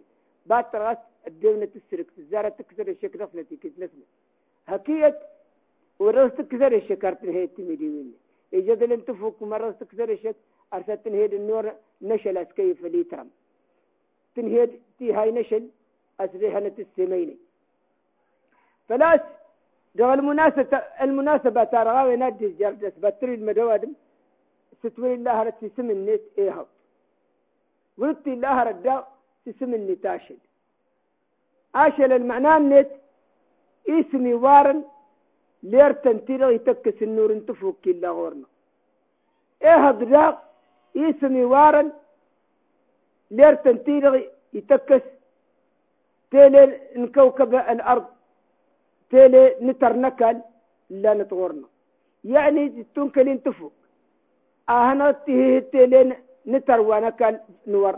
بعد 0.45 0.71
تراس 0.71 0.97
الدولة 1.27 1.65
تسرق 1.65 2.05
زارة 2.31 2.49
تكسر 2.49 2.87
الشك 2.87 3.15
رفنتي 3.15 3.55
كت 3.55 3.73
نسمة 3.79 4.05
هكيت 4.67 5.15
ورس 5.99 6.31
تكسر 6.33 6.71
الشكر 6.75 7.13
تنهيد 7.13 7.49
تميدي 7.57 7.87
مني 7.89 8.11
إجد 8.53 8.83
لن 8.83 9.05
تفوق 9.05 9.43
مرة 9.43 9.71
تكسر 9.71 10.09
الشك 10.11 10.35
أرسل 10.73 10.97
تنهيد 10.97 11.33
النور 11.33 11.73
نشل 12.01 12.37
أسكيف 12.37 12.83
ليترم 12.85 13.29
تنهيد 14.35 14.71
تي 14.99 15.13
هاي 15.13 15.31
نشل 15.31 15.69
أسريحنة 16.19 16.75
السميني 16.79 17.37
فلاس 18.89 19.19
ده 19.95 20.13
المناسبة 20.13 20.77
المناسبة 20.77 21.63
ترى 21.63 21.89
غاوي 21.91 22.15
نادي 22.15 22.47
جردس 22.49 22.93
بتري 23.03 23.33
المدوادم 23.33 23.91
ستولي 24.83 25.13
الله 25.13 25.43
رد 25.43 25.53
تسم 25.61 25.91
النت 25.91 26.21
إيهاب 26.37 26.67
ولدتي 27.97 28.33
الله 28.33 28.63
رد 28.63 29.03
تسم 29.45 29.73
النت 29.73 30.05
آشل 31.75 32.11
المعنى 32.13 32.57
النت 32.57 32.89
اسمي 33.89 34.33
وارن 34.33 34.83
لير 35.63 35.91
تنتيرا 35.91 36.49
يتكس 36.49 36.97
النور 37.01 37.31
انتفوك 37.31 37.75
كلا 37.85 38.09
غورنا. 38.09 38.47
إيه 39.61 39.87
هدراق 39.87 40.35
اسمي 40.97 41.43
وارن 41.43 41.91
لير 43.31 43.53
تنتيرا 43.55 44.21
يتكس 44.53 45.01
تيلي 46.31 46.79
نكوكب 46.95 47.55
الأرض 47.55 48.05
تيلي 49.09 49.55
نتر 49.61 49.93
نكل 49.95 50.37
لا 50.89 51.13
نتغورنا. 51.13 51.67
يعني 52.23 52.85
تنكل 52.95 53.29
انتفوك 53.29 53.73
أهنا 54.69 55.11
تهيه 55.11 55.59
تيلي 55.59 56.17
نتر 56.47 56.79
ونكل 56.79 57.37
نور. 57.67 57.95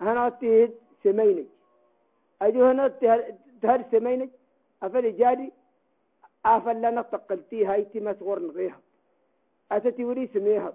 هنا 0.00 0.28
تهيه 0.28 0.70
سميني 1.04 1.46
اجو 2.41 2.65
هنا 2.65 2.87
تهر 3.61 3.81
سميني 3.91 4.29
افل 4.83 5.17
جادي 5.17 5.51
afallana 6.55 7.03
taqaltii 7.13 7.63
hayti 7.69 7.99
masgor 8.07 8.39
nqiha 8.47 8.77
asati 9.75 10.03
wuri 10.07 10.27
sameha 10.33 10.71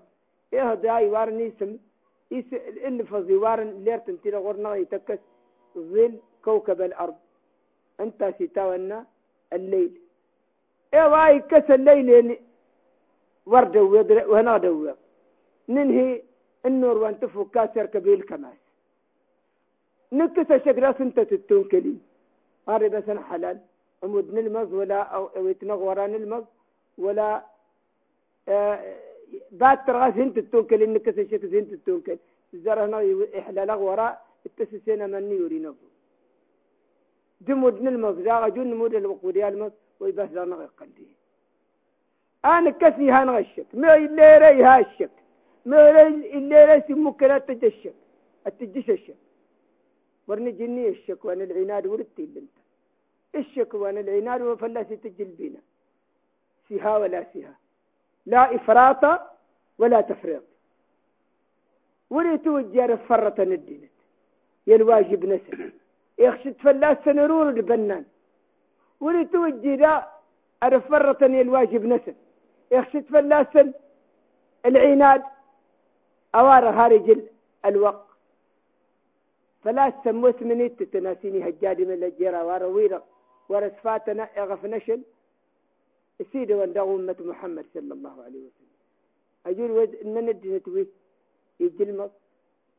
eha 0.57 0.77
dai 0.85 1.07
warni 1.15 1.47
sam 1.59 1.71
is 2.37 2.45
اللي 2.87 3.05
فضي 3.05 3.35
وارن 3.37 3.71
ليرت 3.85 4.09
انت 4.09 4.27
غورنا 4.27 4.75
يتكس 4.75 5.19
ظل 5.79 6.13
كوكب 6.45 6.81
الارض 6.83 7.15
انت 8.01 8.21
ستاونا 8.39 9.07
الليل 9.53 9.93
ايه 10.95 11.07
واي 11.13 11.41
كس 11.41 11.71
الليل 11.71 12.09
يعني 12.09 12.41
ورد 13.47 13.77
وهنا 14.33 14.57
دوا 14.59 14.93
ننهي 15.69 16.23
النور 16.67 16.97
وانت 16.99 17.25
كاسر 17.55 17.87
كبيل 17.87 18.23
كماس 18.23 18.59
نكس 20.12 20.52
الشجرة 20.52 20.96
انت 21.00 21.20
تتون 21.20 21.64
كلي 21.64 21.96
هذا 22.70 22.88
بس 22.88 23.10
حلال. 23.10 23.58
عمود 24.04 24.34
نلمز 24.34 24.74
ولا 24.74 25.00
أو 25.02 25.48
يتنغ 25.48 26.06
نلمز 26.08 26.44
ولا 26.98 27.46
آه 28.48 28.96
بعد 29.52 29.86
ترغى 29.86 30.12
زنت 30.18 30.38
التونكل 30.38 30.84
إنك 30.84 31.10
سيشك 31.16 31.46
زنت 31.46 31.74
التونكل 31.74 32.18
الزرع 32.54 32.86
هنا 32.86 33.00
إحلال 33.40 33.72
وراء 33.72 34.26
التسسين 34.46 35.10
من 35.10 35.32
يوري 35.32 35.60
نفسه 35.60 35.88
دمود 37.42 37.88
المغزاغ 37.88 38.50
جون 38.50 38.74
مود 38.74 38.96
الوقودي 38.96 39.48
المس 39.48 39.72
ويبس 40.00 40.30
لا 40.32 40.46
نغي 40.46 40.70
أنا 42.46 42.70
كسي 42.70 43.12
هان 43.12 43.30
غشك 43.30 43.66
ما 43.74 43.96
اللي 43.96 44.38
ري 44.38 44.64
هاشك 44.64 45.10
ما 45.66 46.08
اللي 46.08 46.66
ري 46.66 46.82
سموك 46.88 47.24
لا 47.24 47.38
تجشك 47.38 47.94
التجش 48.48 49.12
الشك 50.28 50.30
ورني 50.30 50.52
جني 50.52 50.90
الشك 50.90 51.26
وأنا 51.26 51.44
العناد 51.44 51.86
ورتي 51.88 52.26
بنت 52.26 52.56
وأنا 53.76 54.00
العناد 54.00 54.42
وفلاسي 54.42 54.96
تجل 54.96 55.26
بينا 55.26 55.60
سها 56.70 56.98
ولا 56.98 57.26
سها 57.34 57.56
لا 58.26 58.56
إفراط 58.56 59.04
ولا 59.78 60.02
تفريط. 60.02 60.44
ولي 62.10 62.38
توجه 62.38 62.96
فرطا 62.96 63.44
الدين 63.44 63.90
يلواجب 64.68 65.26
نسل. 65.26 65.72
يخشى 66.20 66.52
تفلاس 66.52 66.98
سنرور 67.06 67.50
البنان. 67.50 68.06
توجه 69.26 69.76
ذا 69.76 70.12
أرفرة 70.64 71.26
الواجب 71.26 71.86
نسل. 71.86 72.16
يخشى 72.72 73.02
تفلاس 73.02 73.54
العناد. 74.66 75.24
أوار 76.36 76.76
خارج 76.78 77.08
الوقت. 77.66 78.07
فلا 79.68 79.94
سموس 80.04 80.40
من 80.50 80.60
تتناسيني 80.80 81.40
هجادي 81.48 81.86
من 81.86 82.04
الجيرة 82.04 82.42
ورويرة 82.48 83.00
ورسفاتنا 83.50 84.24
إغف 84.42 84.66
نشل. 84.66 85.02
سيدي 86.32 86.54
وندى 86.60 86.80
أمة 86.80 87.20
محمد 87.32 87.66
صلى 87.74 87.94
الله 87.98 88.16
عليه 88.26 88.42
وسلم. 88.48 88.76
أجول 89.46 89.72
ود 89.72 89.96
إن 90.04 90.16
ندي 90.26 90.50
نتوي 90.56 90.88
يجلمك 91.60 92.12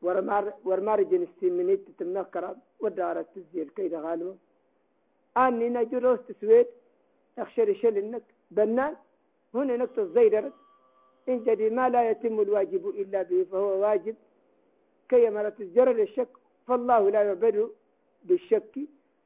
ورمار 0.01 0.53
ورمار 0.67 0.99
جنستي 1.11 1.49
منيت 1.57 1.81
تتمكر 1.87 2.55
ودارت 2.79 3.27
تزيل 3.35 3.69
كيدا 3.75 3.99
غالو 4.05 4.35
أني 5.37 5.69
نجول 5.75 6.03
روست 6.03 6.27
سويت 6.41 6.69
أخشر 7.37 7.73
شل 7.81 7.97
إنك 7.97 8.25
بنان 8.51 8.93
هنا 9.53 9.77
نقطة 9.81 10.03
زيدرت 10.15 10.55
إن 11.29 11.37
جدي 11.45 11.69
ما 11.69 11.89
لا 11.93 12.01
يتم 12.09 12.39
الواجب 12.45 12.83
إلا 13.01 13.21
به 13.29 13.45
فهو 13.51 13.71
واجب. 13.83 14.15
كي 15.09 15.29
مرت 15.29 15.57
الجرر 15.61 16.01
الشك 16.01 16.31
فالله 16.69 17.09
لا 17.09 17.21
يعبد 17.23 17.69
بالشك 18.23 18.75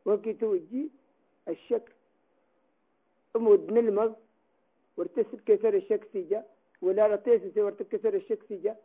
وكي 0.06 0.34
توجي 0.34 0.84
الشك. 1.48 1.88
أمود 3.36 3.72
نلمغ 3.72 4.12
ورتسد 4.98 5.40
كسر 5.46 5.74
الشك 5.74 6.04
سيجا 6.14 6.44
ولا 6.82 7.08
رتيس 7.08 7.58
ورتكسر 7.58 8.14
الشك 8.14 8.42
سيجا 8.48 8.76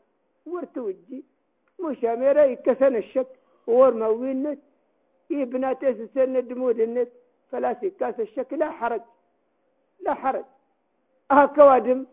ورتوجي 0.46 1.24
مشامرة 1.80 2.42
يكسن 2.42 2.96
الشك 2.96 3.30
ورما 3.66 4.08
وينت 4.08 4.58
تيس 5.80 5.96
سن 6.14 6.46
دمود 6.48 6.80
النت 6.80 7.08
فلا 7.50 7.72
كاس 7.72 8.20
الشك 8.20 8.52
لا 8.52 8.70
حرج 8.70 9.02
لا 10.00 10.14
حرج. 10.14 10.44
أها 11.30 11.46
كوادم 11.46 12.06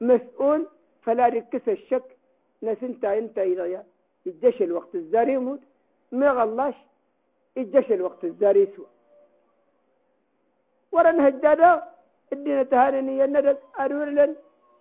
مسؤول 0.00 0.66
فلا 1.02 1.28
ركس 1.28 1.68
الشك 1.68 2.16
ناس 2.62 2.82
انت 2.82 3.04
انت 3.04 3.38
الجيش 4.26 4.62
الوقت 4.62 4.94
الزاري 4.94 5.32
يموت. 5.32 5.60
ما 6.12 6.30
غلاش 6.30 6.74
الجيش 7.56 7.92
الوقت 7.92 8.24
الزاري 8.24 8.62
يسوى 8.62 8.86
ورن 10.92 11.20
هجادا 11.20 11.84
الدين 12.32 12.68
تهاني 12.68 13.18
يندد 13.18 13.58
أرور 13.80 14.34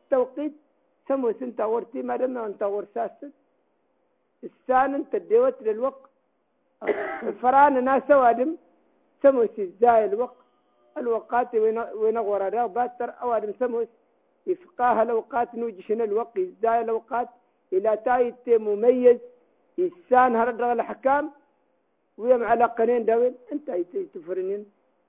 توقيت 0.10 0.54
سمو 1.08 1.32
سنتا 1.40 1.66
ورتي 1.66 2.02
ما 2.02 2.16
دم 2.16 2.38
أنت 2.38 2.64
ورساست. 2.64 3.32
السان 4.44 4.96
انت 4.96 5.16
ديوت 5.16 5.62
للوقت 5.62 6.10
الفران 7.24 7.84
ناس 7.84 8.10
وادم 8.12 8.56
سمو 9.24 9.48
سيزاي 9.56 10.06
الوقت. 10.06 10.36
الوقات 10.98 11.56
وين 12.02 12.18
غورا 12.18 12.66
باتر 12.66 13.10
أوادم 13.22 13.54
سمو 13.60 13.86
يفقاها 14.48 15.04
الأوقات 15.04 15.56
نوجشن 15.56 16.02
الوقت 16.02 16.38
إزاي 16.38 16.82
الأوقات. 16.82 17.30
إلى 17.74 17.98
تايت 18.06 18.50
مميز 18.50 19.18
إنسان 19.80 20.36
هرد 20.36 20.62
الحكام 20.62 21.32
ويم 22.18 22.44
على 22.44 22.66
قنين 22.78 23.06
داوين 23.06 23.36
أنت 23.54 23.68
تفرنين 24.14 24.66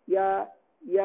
يا 0.09 0.49
يا 0.97 1.05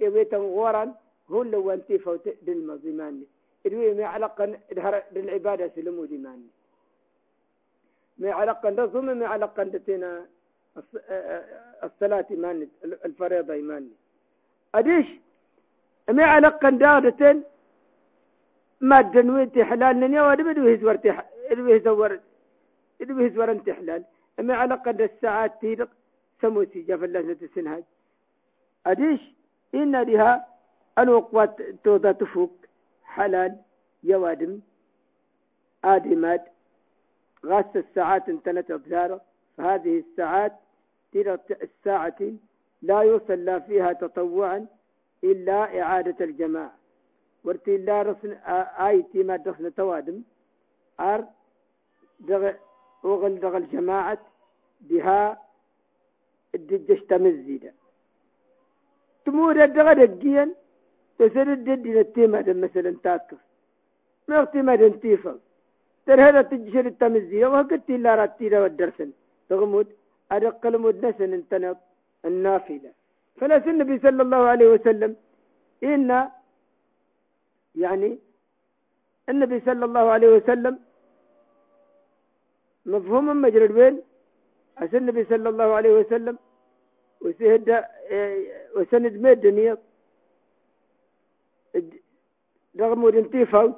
يويت 0.00 0.34
غورا 0.34 0.94
هو 1.30 1.42
لو 1.42 1.70
أنت 1.70 1.92
فوت 1.92 2.26
بالمظيماني 2.42 3.24
الوي 3.66 3.94
ما 3.94 4.04
علاقة 4.14 4.44
بالعبادة 5.12 5.70
سلمو 5.74 6.04
ديماني 6.04 6.48
ما 8.18 8.32
علاقة 8.32 8.70
نظم 8.70 9.06
ما 9.18 9.26
علاقة 9.26 9.62
دتنا 9.62 10.26
الصلاة 11.84 12.26
إيماني 12.30 12.68
الفريضة 13.04 13.52
إيماني 13.54 13.90
أديش؟ 14.74 15.06
ما 16.16 16.24
علاقة 16.24 16.70
دارتين 16.70 17.42
ما 18.80 19.00
دنويتي 19.00 19.64
حلال 19.64 20.00
نيا 20.00 20.22
ودبدو 20.22 20.68
هزورتي 20.68 21.10
هزور 21.76 22.20
إذا 23.00 23.14
بهزور 23.14 23.50
أنت 23.50 23.70
حلال 23.70 24.04
أما 24.40 24.54
على 24.54 24.74
قد 24.74 25.00
الساعات 25.00 25.60
تيرق 25.60 25.88
سموسي 26.42 26.82
جاف 26.82 27.04
الله 27.04 27.32
تسنهاج 27.34 27.84
أديش؟ 28.86 29.20
إن 29.74 30.02
لها 30.02 30.46
الوقوات 30.98 31.62
توضا 31.84 32.12
تفوق. 32.12 32.52
حلال 33.04 33.56
يوادم 34.02 34.60
آدمات. 35.84 36.44
غاس 37.46 37.76
الساعات 37.76 38.28
انتنت 38.28 38.70
أبزاره 38.70 39.20
فهذه 39.56 39.98
الساعات 39.98 40.52
تلك 41.12 41.58
الساعة 41.62 42.20
لا 42.82 43.02
يصلى 43.02 43.60
فيها 43.60 43.92
تطوعا 43.92 44.66
إلا 45.24 45.82
إعادة 45.82 46.24
الجماعة. 46.24 46.74
ورتي 47.44 47.76
لا 47.76 48.02
رسن 48.02 48.32
آيتي 48.88 49.22
ما 49.22 49.36
دخل 49.36 49.72
توادم. 49.72 50.22
أر 51.00 51.24
وغل 53.04 53.34
دغل 53.44 53.64
جماعة 53.74 54.22
بها 54.88 55.20
الدجش 56.54 57.00
تمزيدا 57.10 57.72
تمور 59.24 59.56
الدغا 59.64 59.92
دقيا 59.92 60.44
تسر 61.18 61.48
الدد 61.58 61.86
التيمة 61.86 62.46
مثلا 62.64 62.90
تاكف. 63.04 63.40
ما 64.28 64.36
اغتماد 64.40 64.82
انتيفا 64.82 65.34
تر 66.06 66.18
هذا 66.26 66.42
تجشر 66.50 66.86
التمزيدا 66.92 67.46
وقت 67.48 67.88
لا 68.04 68.12
راتيلا 68.20 68.58
والدرسن 68.62 69.10
تغمود 69.48 69.88
أدق 70.34 70.62
المود 70.66 70.96
نسن 71.06 71.32
انتنط 71.38 71.78
النافلة. 72.28 72.90
فلا 73.38 73.56
النبي 73.72 73.96
صلى 74.06 74.22
الله 74.26 74.42
عليه 74.52 74.68
وسلم. 74.74 75.12
إن 75.84 76.10
يعني 77.84 78.10
النبي 79.28 79.58
صلى 79.68 79.84
الله 79.88 80.04
عليه 80.14 80.28
وسلم 80.36 80.74
مفهوم 82.86 83.42
مجرد 83.42 83.70
وين؟ 83.78 84.02
أسن 84.78 84.96
النبي 84.96 85.24
صلى 85.24 85.48
الله 85.48 85.68
عليه 85.78 85.92
وسلم 86.00 86.38
وسهد 87.20 87.68
وسند 88.76 89.14
ما 89.22 89.30
الدنيا 89.32 89.78
رغم 92.80 92.98
مود 92.98 93.16
انتي 93.16 93.46
فوت 93.46 93.76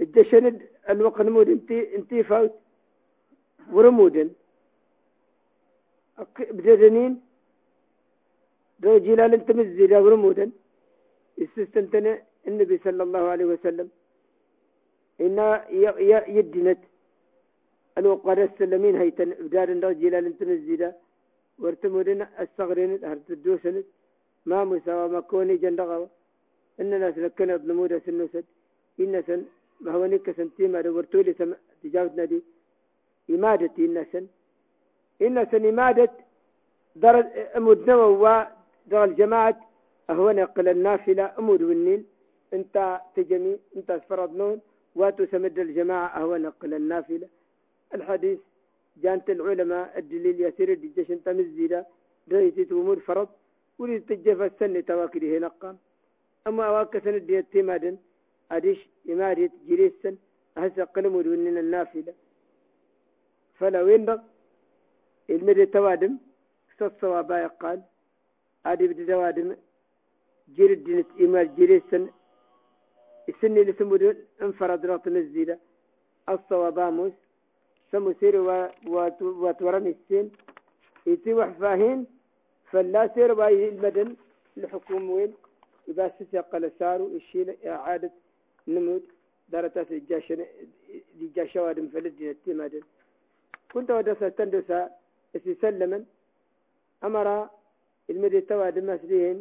الدشند 0.00 0.56
الوقت 0.90 1.20
مود 1.20 1.48
انتي 1.48 1.96
انتي 1.96 2.22
فوت. 2.22 2.52
ورمودن 3.72 4.30
بدنين 6.38 7.12
دو 8.78 8.98
جلال 8.98 9.34
انت 9.34 9.50
مزيدا 9.50 9.98
ورمودن 9.98 10.50
استستنتنا 11.42 12.22
النبي 12.48 12.76
صلى 12.84 13.02
الله 13.02 13.24
عليه 13.32 13.44
وسلم. 13.44 13.88
إن 15.20 15.38
يدنت. 16.36 16.78
الوقار 17.98 18.38
السلمين 18.48 18.94
هيتن 19.02 19.30
بدار 19.46 19.68
الرجل 19.76 20.14
الانتنزيدا 20.14 20.90
وارتمودن 21.62 22.20
الصغرين 22.42 22.92
هرتدوسن 23.10 23.76
ما 24.48 24.58
مساوى 24.70 25.08
ما 25.14 25.20
كوني 25.30 25.56
جندغوا 25.62 26.06
إننا 26.80 27.08
سلكنا 27.14 27.56
ظلمودا 27.62 27.98
سنوسد. 28.06 28.44
إن 29.00 29.14
سن 29.26 29.40
ما 29.84 29.90
هو 29.94 30.06
نك 30.12 30.26
سنتيما 30.38 30.80
ورتولي 30.96 31.32
سم 31.38 31.50
تجاوزنا 31.82 32.24
دي 32.30 32.38
إمادة 33.34 33.76
إن 33.86 33.96
سن 34.12 34.24
إن 35.26 35.36
سن 35.50 35.64
إمادة 35.72 36.12
درج 37.02 37.26
أمود 37.56 37.80
نووا 37.90 38.36
در 38.90 39.04
الجماعة. 39.04 39.56
أهون 40.10 40.38
قل 40.40 40.68
النافلة. 40.68 41.24
أمود 41.38 41.62
والنين 41.62 42.02
انت 42.56 42.76
تجمي 43.16 43.54
انت 43.76 43.90
فرض 44.08 44.30
نون. 44.36 44.58
واتو 44.98 45.24
سمد 45.32 45.58
الجماعة. 45.58 46.06
أهون 46.18 46.44
قل 46.60 46.74
النافلة. 46.74 47.28
الحديث 47.94 48.38
جانت 49.02 49.30
العلماء 49.30 49.98
الدليل 49.98 50.40
يسير 50.40 50.68
الدجشن 50.72 51.22
تمزيدا 51.24 51.80
دريتي 52.28 52.62
أمور 52.72 52.98
فرض 53.00 53.28
ولي 53.78 53.98
تجفى 53.98 54.46
السنة 54.46 54.80
تواكده 54.80 55.38
نقام. 55.38 55.76
أما 56.46 56.64
أواك 56.66 56.98
سنة 57.04 57.18
دي 57.18 57.38
التمادن 57.38 57.96
أديش 58.50 58.88
إمارية 59.12 59.52
جريسا 59.68 60.16
هسا 60.56 60.84
قلموا 60.84 61.22
دوننا 61.22 61.60
النافلة. 61.60 62.14
فلا 63.58 63.82
وين 63.82 64.18
المدى 65.30 65.66
توادم 65.66 66.18
الصوابا 66.82 67.46
قال 67.46 67.82
ادي 68.66 68.86
بدي 68.88 69.04
دوادم 69.04 69.56
جرد 70.56 70.84
دينت 70.84 71.06
إيمال 71.20 71.56
جريسن 71.56 72.02
السن 73.28 73.56
اللي 73.58 73.72
سمو 73.78 73.96
انفرد 74.42 74.86
رات 74.86 75.06
الصوابا 76.28 76.90
موس 77.98 78.16
سمو 78.16 78.20
سير 78.20 78.36
وتورمي 79.44 79.90
السن 79.90 80.26
يتي 81.06 81.34
وحفاهين 81.34 82.06
فلا 82.70 83.02
سير 83.14 83.34
باي 83.34 83.68
المدن 83.68 84.16
الحكومة 84.56 85.12
وين؟ 85.12 85.32
إذا 85.88 86.40
قال 86.52 86.72
ساروا 86.78 87.08
الشيء 87.08 87.58
إعادة 87.66 88.10
نمود 88.68 89.02
دارتا 89.48 89.84
في 89.84 89.94
الجاشن 89.96 90.40
الجاشة 91.20 91.62
وادم 91.62 91.88
فلد 91.88 92.20
التمادن 92.22 92.82
كنت 93.72 93.90
ودسا 93.90 94.28
تندسا 94.28 94.90
سلما 95.60 96.04
أمر 97.04 97.48
المدي 98.10 98.40
تواد 98.40 98.78
مسلين 98.78 99.38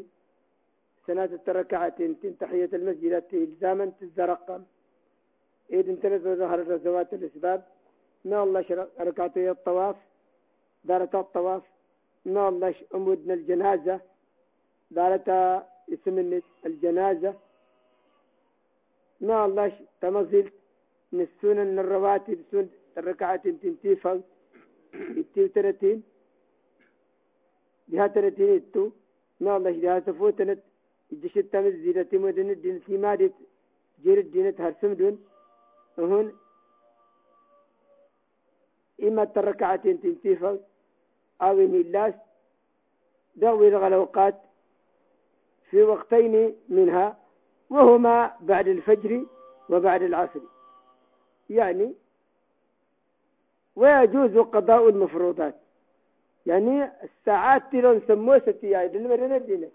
سنة 1.08 1.24
التركعتين 1.24 2.20
تين 2.20 2.38
تحية 2.38 2.70
المسجد 2.74 3.24
إلزاما 3.34 3.86
تزرقم 4.00 4.64
إذن 5.74 5.96
ثلاث 6.02 6.22
ظهر 6.22 6.60
الرزوات 6.62 7.14
الأسباب. 7.14 7.73
الله 8.26 8.66
ركعتي 9.00 9.50
الطواف 9.52 9.96
دارتا 10.84 11.20
الطواف 11.20 11.64
الله 12.26 12.76
أمودنا 12.96 13.34
الجنازة 13.34 14.00
دارتا 14.92 15.40
اسم 15.94 16.16
الجنازة 16.66 17.34
ما 19.22 19.46
الله 19.46 19.72
تمزل 20.02 20.48
نسونا 21.14 21.64
الرواتب 21.82 22.40
سن 22.52 22.68
الركعات 22.98 23.48
تنتيفا 23.48 24.22
التيو 25.20 25.48
ترتين 25.56 26.04
جهة 27.92 28.08
ترتين 28.08 28.50
التو 28.56 28.86
الله 29.42 29.72
جهة 29.84 30.00
تفوتنت 30.08 30.60
الجش 31.12 31.38
التمز 31.38 31.74
زيدة 31.84 32.12
مدن 32.24 32.50
الدين 32.50 32.78
سيمادت 32.86 33.34
جير 34.04 34.18
الدين 34.26 34.56
تهرسم 34.56 34.94
دون 35.00 35.16
هون 36.00 36.28
إما 39.04 39.28
الركعتين 39.38 40.02
تنتيفا 40.02 40.60
أو 41.42 41.60
إن 41.60 41.76
اللاس 41.76 42.14
دوي 43.36 43.68
الغلوقات 43.68 44.36
في 45.70 45.84
وقتين 45.84 46.56
منها 46.70 47.18
وهما 47.70 48.34
بعد 48.42 48.68
الفجر 48.68 49.26
وبعد 49.70 50.02
العصر. 50.02 50.40
يعني 51.50 51.94
ويجوز 53.76 54.38
قضاء 54.38 54.90
المفروضات. 54.90 55.56
يعني 56.46 56.92
الساعات 57.04 57.64
تلون 57.72 58.02
سموه 58.08 58.40
ستي 58.40 58.86
المدينة 58.86 59.38
دينت 59.38 59.72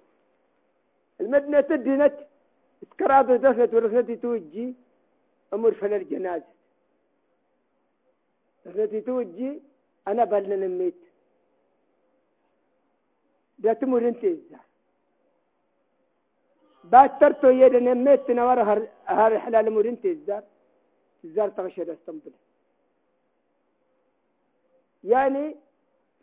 المدينة 1.20 1.60
دينت 1.60 2.14
اسكراد 2.82 3.32
دفنت 3.32 3.74
ورثنتي 3.74 4.16
توجي 4.16 4.74
أمر 5.54 5.72
فل 5.72 5.92
الجنازة 5.94 6.57
رثنتي 8.68 9.00
توجي 9.00 9.50
أنا 10.08 10.24
بلنا 10.24 10.56
نميت 10.56 11.00
تمر 13.80 14.08
انت 14.08 14.24
باترتو 16.92 17.48
يدن 17.48 17.84
نميت 17.84 18.30
نور 18.30 18.58
هر 18.68 18.80
هر 19.18 19.32
حلال 19.44 19.66
مورين 19.74 19.96
تزار 20.02 20.42
تزار 21.22 21.48
تغشد 21.48 21.88
استنبل. 21.88 22.32
يعني 25.04 25.56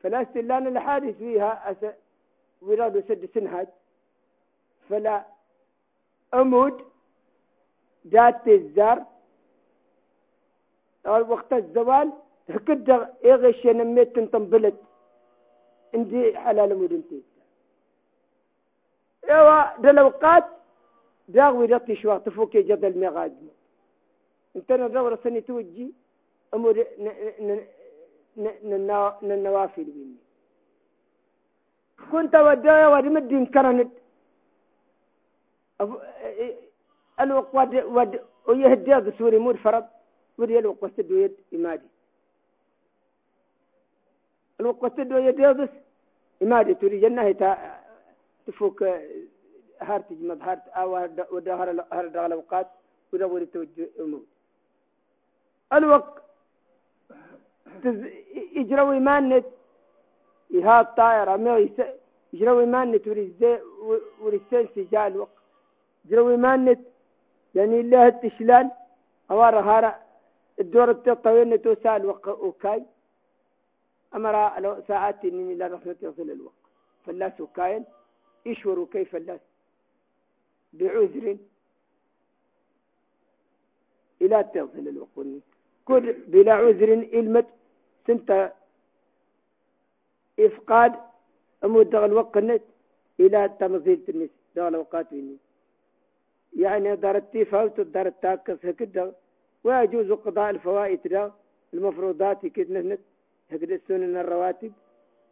فلاستلان 0.02 0.68
الحادث 0.68 1.18
فيها 1.18 1.72
أس 1.72 1.82
ولاد 2.62 2.96
سد 3.08 3.30
سنهاج. 3.34 3.68
فلا 4.90 5.26
أمود 6.34 6.76
جات 8.06 8.48
الزار 8.48 9.06
وقت 11.06 11.54
الزوال 11.54 12.14
هكذا 12.50 13.14
إيغش 13.26 13.66
نميت 13.66 14.16
تنطنبلت 14.16 14.76
عندي 15.94 16.38
حلال 16.38 16.78
مودين 16.80 17.04
تزار 17.08 17.22
إيوا 19.30 19.78
دلوقات 19.78 20.46
داغوي 21.28 21.66
رطي 21.66 21.96
شوا 21.96 22.18
تفوكي 22.18 22.62
جد 22.62 22.86
المغاد 22.86 23.36
انت 24.56 24.72
ندور 24.72 25.16
سني 25.24 25.42
توجي 25.42 25.94
أمور 26.54 26.86
النوافل 29.24 29.88
مني 29.96 30.16
كنت 32.12 32.36
ودايا 32.36 32.88
ودمد 32.88 33.48
كرنت. 33.54 33.92
الوق 37.22 37.56
ود 37.56 37.76
ود 37.76 38.22
ويهدي 38.48 38.96
بسوري 39.00 39.38
مور 39.38 39.58
فرض. 39.58 39.86
ودي 40.38 40.60
الوق 40.60 40.84
وسدو 40.84 41.16
يد 41.18 41.36
إمادي. 41.54 41.90
الوق 44.60 44.84
وسدو 44.84 45.18
يد 45.18 45.40
يدس 45.40 45.70
إمادي 46.44 46.74
تري 46.74 47.00
جنة 47.00 47.24
تفوك 48.48 48.84
هارت 49.82 50.14
جمد 50.14 50.42
هارت 50.42 50.68
أو 50.68 50.90
ودا 51.32 51.56
هر 51.92 52.08
دغل 52.08 52.32
أوقات 52.32 52.68
ودا 53.14 53.26
ولي 53.26 53.46
توجه 53.46 53.90
الموت. 54.00 54.28
الوقت 55.74 56.24
تز 57.84 58.00
يجروا 58.56 59.00
مانت 59.00 59.46
يها 60.50 60.82
الطائرة 60.82 61.36
ما 61.36 61.58
يس 61.58 61.78
يجروا 62.34 62.66
مانت 62.66 63.08
وريزي 63.08 63.60
وريسين 64.22 64.68
سجال 64.76 65.12
الوقت. 65.12 65.40
يجروا 66.06 66.38
مانت 66.38 66.80
يعني 67.56 67.80
الله 67.80 68.08
التشلال 68.08 68.72
أوار 69.32 69.60
هارا 69.60 69.96
الدور 70.60 70.92
الطويل 70.92 71.58
توسال 71.58 72.06
وكاي 72.28 72.84
أمر 74.16 74.34
ساعات 74.88 75.26
إني 75.26 75.56
لا 75.56 75.68
رحمة 75.68 75.96
يصل 76.02 76.30
الوقت. 76.32 76.64
فلاس 77.06 77.42
وكاين 77.42 77.84
يشوروا 78.46 78.88
كيف 78.92 79.16
الناس. 79.16 79.40
بعذر 80.74 81.38
إلى 84.22 84.44
تصل 84.44 84.88
الوقت 84.88 85.28
كل 85.86 86.14
بلا 86.28 86.54
عذر 86.54 86.94
المد 86.94 87.46
سنت 88.08 88.54
إفقاد 90.40 90.94
أمود 91.64 91.96
الوقت 91.96 92.38
النت 92.38 92.62
إلى 93.20 93.40
تمضيل 93.60 94.00
النس 94.10 94.30
دغل 94.56 94.68
الأوقات 94.68 95.12
النس 95.12 95.40
يعني 96.58 96.96
دارت 96.96 97.38
فوت 97.38 97.80
دارت 97.80 98.16
تاكس 98.22 98.66
هكذا. 98.66 99.16
ويجوز 99.64 100.12
قضاء 100.12 100.50
الفوائد 100.50 101.32
المفروضات 101.74 102.46
كده 102.46 102.82
نت. 102.82 103.00
هكذا 103.52 103.76
السنن 103.76 104.18
الرواتب؟ 104.18 104.74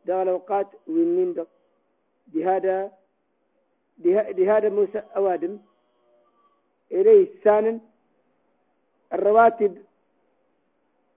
دغل 0.06 0.22
الأوقات 0.22 0.68
وينين 0.88 1.34
ده 1.34 1.48
بهذا 2.28 2.92
بهذا 4.38 4.70
موسى 4.70 5.04
أوادم. 5.16 5.60
إليه 6.92 7.28
سانا 7.44 7.80
الرواتب 9.14 9.84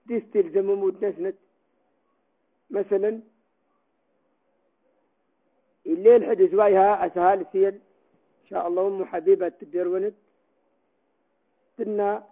تستلزم 0.09 0.67
مدنسنت 0.83 1.35
مثلا 2.69 3.19
الليل 5.85 6.25
حدث 6.25 6.53
وايها 6.53 7.05
أسهال 7.05 7.45
سيل. 7.51 7.73
إن 8.43 8.49
شاء 8.49 8.67
الله 8.67 8.87
أم 8.87 9.05
حبيبة 9.05 9.49
تدرونت 9.49 10.13
تنا 11.77 12.23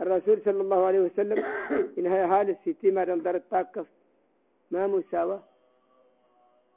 الرسول 0.00 0.42
صلى 0.44 0.60
الله 0.60 0.86
عليه 0.86 1.00
وسلم 1.00 1.44
إنها 1.98 2.40
هال 2.40 2.50
الستي 2.50 2.90
ما 2.90 3.04
دارت 3.04 3.42
تاكف. 3.50 3.86
ما 4.70 4.86
مساوى؟ 4.86 5.40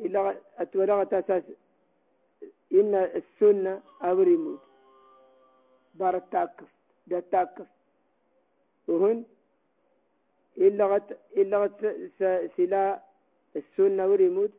إلا 0.02 0.36
أتولغت 0.58 1.14
أساس 1.14 1.44
إن 2.74 2.96
السنة 2.96 3.82
أوريمود 4.04 4.60
بار 5.96 6.16
التاكف 6.18 6.68
ده 7.08 7.18
التاكف 7.18 7.68
وهن 8.88 9.24
إلا 10.58 10.86
غت 10.86 11.18
إلا 11.38 11.58
غت 11.64 11.80
سلا 12.58 13.00
السنة 13.56 14.08
وريمود 14.08 14.52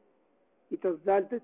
يتزالتت 0.70 1.42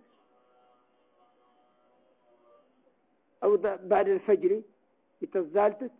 أو 3.45 3.57
بعد 3.93 4.09
الفجر 4.09 4.63
يتزالتت 5.23 5.91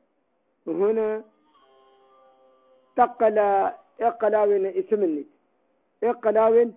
وهنا 0.67 1.25
تقل 2.97 3.39
إقلاوين 4.01 4.67
اسمني 4.67 5.27
إقلاوين 6.03 6.75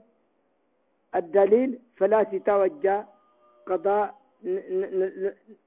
الدليل 1.16 1.80
فلا 1.98 2.22
يتوجه 2.22 3.06
قضاء 3.68 4.06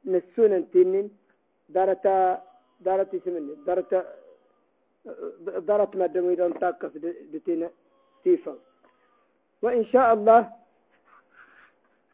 نسونا 0.04 0.58
تنين 0.72 1.06
دارتا 1.68 2.42
دارت 2.80 3.14
اسمني 3.14 3.54
دارتا 3.66 4.00
دارت 5.68 5.96
ما 5.96 6.06
دمو 6.06 6.30
إذا 6.30 6.46
انتاكس 6.46 6.92
دتينا 7.32 7.70
تيفا. 8.24 8.54
وإن 9.62 9.84
شاء 9.84 10.08
الله 10.14 10.52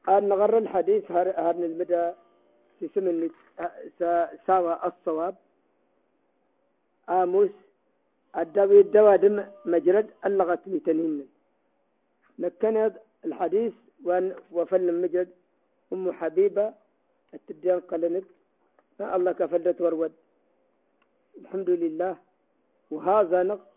أن 0.08 0.28
نغر 0.28 0.58
الحديث 0.58 1.10
هرن 1.10 1.62
المدى 1.70 2.12
سمن 2.94 3.30
ساوى 4.46 4.74
الصواب. 4.84 5.34
آموس 7.08 7.50
الدوي 8.36 8.80
الدوادم 8.80 9.44
مجرد 9.66 10.06
اللغة 10.26 10.62
متنين 10.66 11.28
نكند 12.42 12.92
الحديث 13.24 13.72
وأن 14.04 14.34
وفل 14.52 14.86
مجرد 15.02 15.30
أم 15.92 16.12
حبيبة 16.12 16.74
التدين 17.34 17.80
قلنت. 17.80 18.26
الله 19.00 19.32
كفلت 19.32 19.78
ورود 19.80 20.12
الحمد 21.40 21.70
لله. 21.70 22.14
وهذا 22.90 23.42
نق 23.42 23.71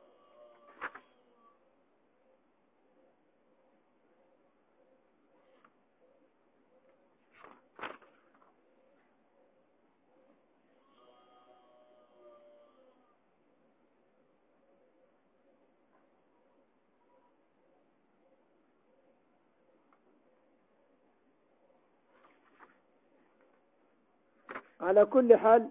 على 24.85 25.05
كل 25.05 25.29
حال 25.37 25.69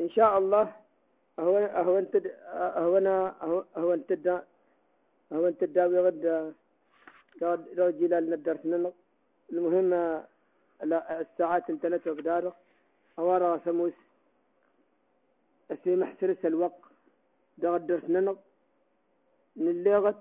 إن 0.00 0.10
شاء 0.10 0.38
الله 0.38 0.72
هو 1.40 1.56
هو 1.56 1.98
انت 1.98 2.14
هو 2.84 2.98
أنا 2.98 3.34
هو 3.76 3.94
انت 3.94 4.12
هو 5.32 5.48
انت 5.48 5.64
داوي 5.64 5.98
غد 5.98 6.48
لو 7.78 7.90
جلال 7.90 8.30
ندرس 8.30 8.62
منك 8.64 8.94
المهم 9.52 9.90
الساعات 10.82 11.70
انتلت 11.70 12.06
وقدارة. 12.08 12.56
أوارا 13.18 13.60
سموس 13.64 13.92
أسي 15.70 15.96
محسرس 15.96 16.44
الوقت. 16.44 16.87
دغد 17.62 17.86
درس 17.86 18.04
ننق 18.14 18.38
من 19.62 19.74
لغة 19.84 20.18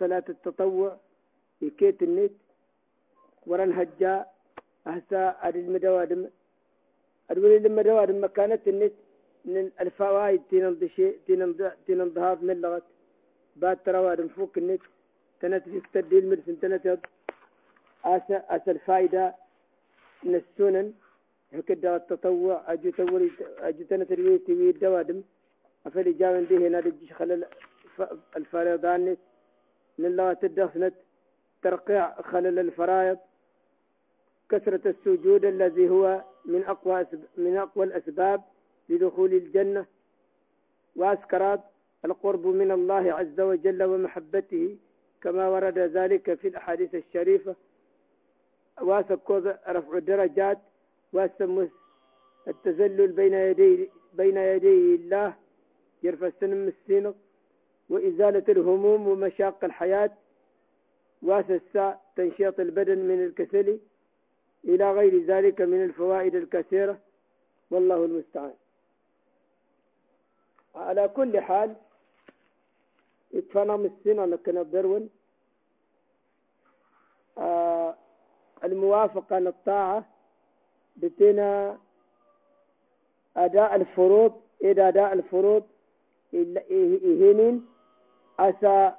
صلاة 0.00 0.26
التطوع 0.34 0.90
يكيت 1.62 2.02
النت 2.02 2.32
ورن 3.48 3.72
هجا 3.78 4.14
أهسا 4.86 5.22
أدي 5.46 5.60
المدوادم 5.60 6.20
أدولي 7.30 7.56
المدوادم 7.56 8.16
مكانت 8.24 8.62
النت 8.72 8.92
من 9.44 9.64
الفوائد 9.80 10.40
تنضشي 10.50 11.06
تنضهاب 11.86 12.38
من 12.48 12.56
لغة 12.64 12.82
بعد 13.56 13.76
تروادم 13.86 14.28
فوق 14.28 14.52
النت 14.56 14.82
تنت 15.40 15.64
في 15.72 15.80
تدي 15.94 16.18
المرسن 16.18 16.60
تنت 16.60 16.84
أسا 18.04 18.36
أسا 18.54 18.70
الفائدة 18.76 19.24
من 20.24 20.34
السنن 20.42 20.86
هكذا 21.52 21.96
التطوع 21.96 22.56
أجو 22.72 22.90
توري 22.90 23.30
أجو 23.68 23.82
تنت 23.90 24.12
الويتي 24.12 24.52
ويدوادم 24.54 25.22
أفل 25.86 26.18
جاون 26.18 26.44
به 26.44 26.68
نادج 26.68 27.12
خلل 27.12 27.44
الفريضان 28.36 29.16
من 29.98 30.06
الله 30.06 30.32
تدخنت 30.32 30.94
ترقيع 31.62 32.22
خلل 32.22 32.58
الفرائض. 32.58 33.18
كثرة 34.50 34.80
السجود 34.86 35.44
الذي 35.44 35.88
هو 35.88 36.24
من 36.44 36.64
أقوى 36.64 37.06
من 37.36 37.56
أقوى 37.56 37.84
الأسباب 37.84 38.40
لدخول 38.88 39.32
الجنة. 39.32 39.86
وأسكرات 40.96 41.60
القرب 42.04 42.46
من 42.46 42.70
الله 42.70 43.12
عز 43.12 43.40
وجل 43.40 43.82
ومحبته 43.82 44.76
كما 45.22 45.48
ورد 45.48 45.78
ذلك 45.78 46.34
في 46.34 46.48
الأحاديث 46.48 46.94
الشريفة. 46.94 47.54
واسكوذ 48.80 49.52
رفع 49.68 49.96
الدرجات. 49.96 50.58
واسمس 51.12 51.68
التذلل 52.48 53.12
بين 53.12 53.34
يدي 53.34 53.90
بين 54.14 54.36
يدي 54.36 54.94
الله 54.94 55.34
يرفع 56.02 56.26
السن 56.26 56.68
السينق 56.68 57.14
وإزالة 57.88 58.44
الهموم 58.48 59.08
ومشاق 59.08 59.64
الحياة 59.64 60.10
واسس 61.22 61.78
تنشيط 62.16 62.60
البدن 62.60 62.98
من 62.98 63.24
الكسل 63.24 63.78
إلى 64.64 64.92
غير 64.92 65.24
ذلك 65.24 65.60
من 65.60 65.84
الفوائد 65.84 66.34
الكثيرة. 66.34 66.98
والله 67.70 68.04
المستعان. 68.04 68.54
على 70.74 71.08
كل 71.08 71.40
حال 71.40 71.76
يكفانا 73.32 73.76
مسنا 73.76 74.22
لكن 74.26 74.58
الدرون 74.58 75.10
آه 77.38 77.96
الموافقة 78.64 79.38
للطاعة 79.38 80.04
بتنا 80.96 81.78
أداء 83.36 83.74
الفروض 83.76 84.42
إذا 84.62 84.88
أداء 84.88 85.12
الفروض 85.12 85.66
إهين 86.34 87.66
أسى 88.38 88.92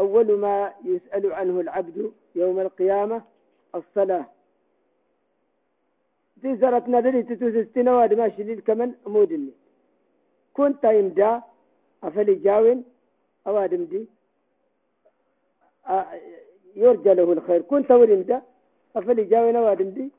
أول 0.00 0.38
ما 0.38 0.74
يسأل 0.84 1.32
عنه 1.32 1.60
العبد 1.60 2.12
يوم 2.34 2.60
القيامة 2.60 3.22
الصلاة. 3.74 4.26
دي 6.36 6.56
زرت 6.56 6.88
نادري 6.88 7.22
تتوسستنا 7.22 7.96
واد 7.96 8.14
ماشي 8.14 8.42
لي. 8.42 8.56
كمان 8.56 8.94
مودني 9.06 9.52
كنت 10.54 10.84
يمدا 10.84 11.42
أفلي 12.04 12.34
جاوين 12.34 12.84
أوادم 13.46 13.84
دي 13.84 14.06
يرجى 16.76 17.14
له 17.14 17.32
الخير. 17.32 17.62
كنت 17.62 17.90
ورمدا 17.90 18.42
أفلي 18.96 19.24
جاوين 19.24 19.56
أوادم 19.56 19.90
دي 19.90 20.10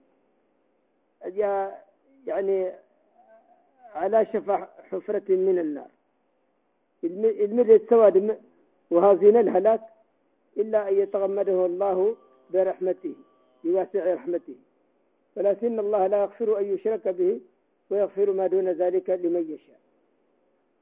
يعني 2.27 2.71
على 3.93 4.25
شفا 4.33 4.69
حفرة 4.91 5.23
من 5.29 5.59
النار. 5.59 5.89
المر 7.03 7.75
السواد 7.75 8.39
وهازين 8.91 9.37
الهلاك 9.37 9.81
إلا 10.57 10.89
أن 10.89 10.93
يتغمده 10.93 11.65
الله 11.65 12.15
برحمته 12.53 13.15
بواسع 13.63 14.13
رحمته. 14.13 14.55
ولكن 15.35 15.79
الله 15.79 16.07
لا 16.07 16.21
يغفر 16.21 16.59
أن 16.59 16.65
يشرك 16.73 17.07
به 17.07 17.41
ويغفر 17.89 18.31
ما 18.31 18.47
دون 18.47 18.67
ذلك 18.69 19.09
لمن 19.09 19.51
يشاء. 19.53 19.79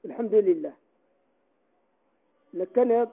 الحمد 0.05 0.35
لله. 0.35 0.73
لكن 2.53 3.07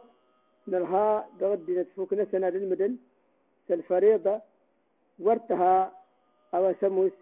نلها 0.68 1.28
قد 1.40 1.70
نتفوك 1.70 2.14
سنة 2.32 2.48
للمدن 2.48 2.96
الفريضة 3.70 4.40
ورتها 5.18 5.92
أو 6.54 6.74
سموس 6.80 7.12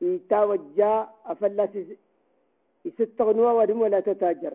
يتوجه 0.00 1.08
أفلس 1.26 1.70
يستغنوا 2.84 3.52
ودم 3.52 3.80
ولا 3.80 4.00
تتاجر. 4.00 4.54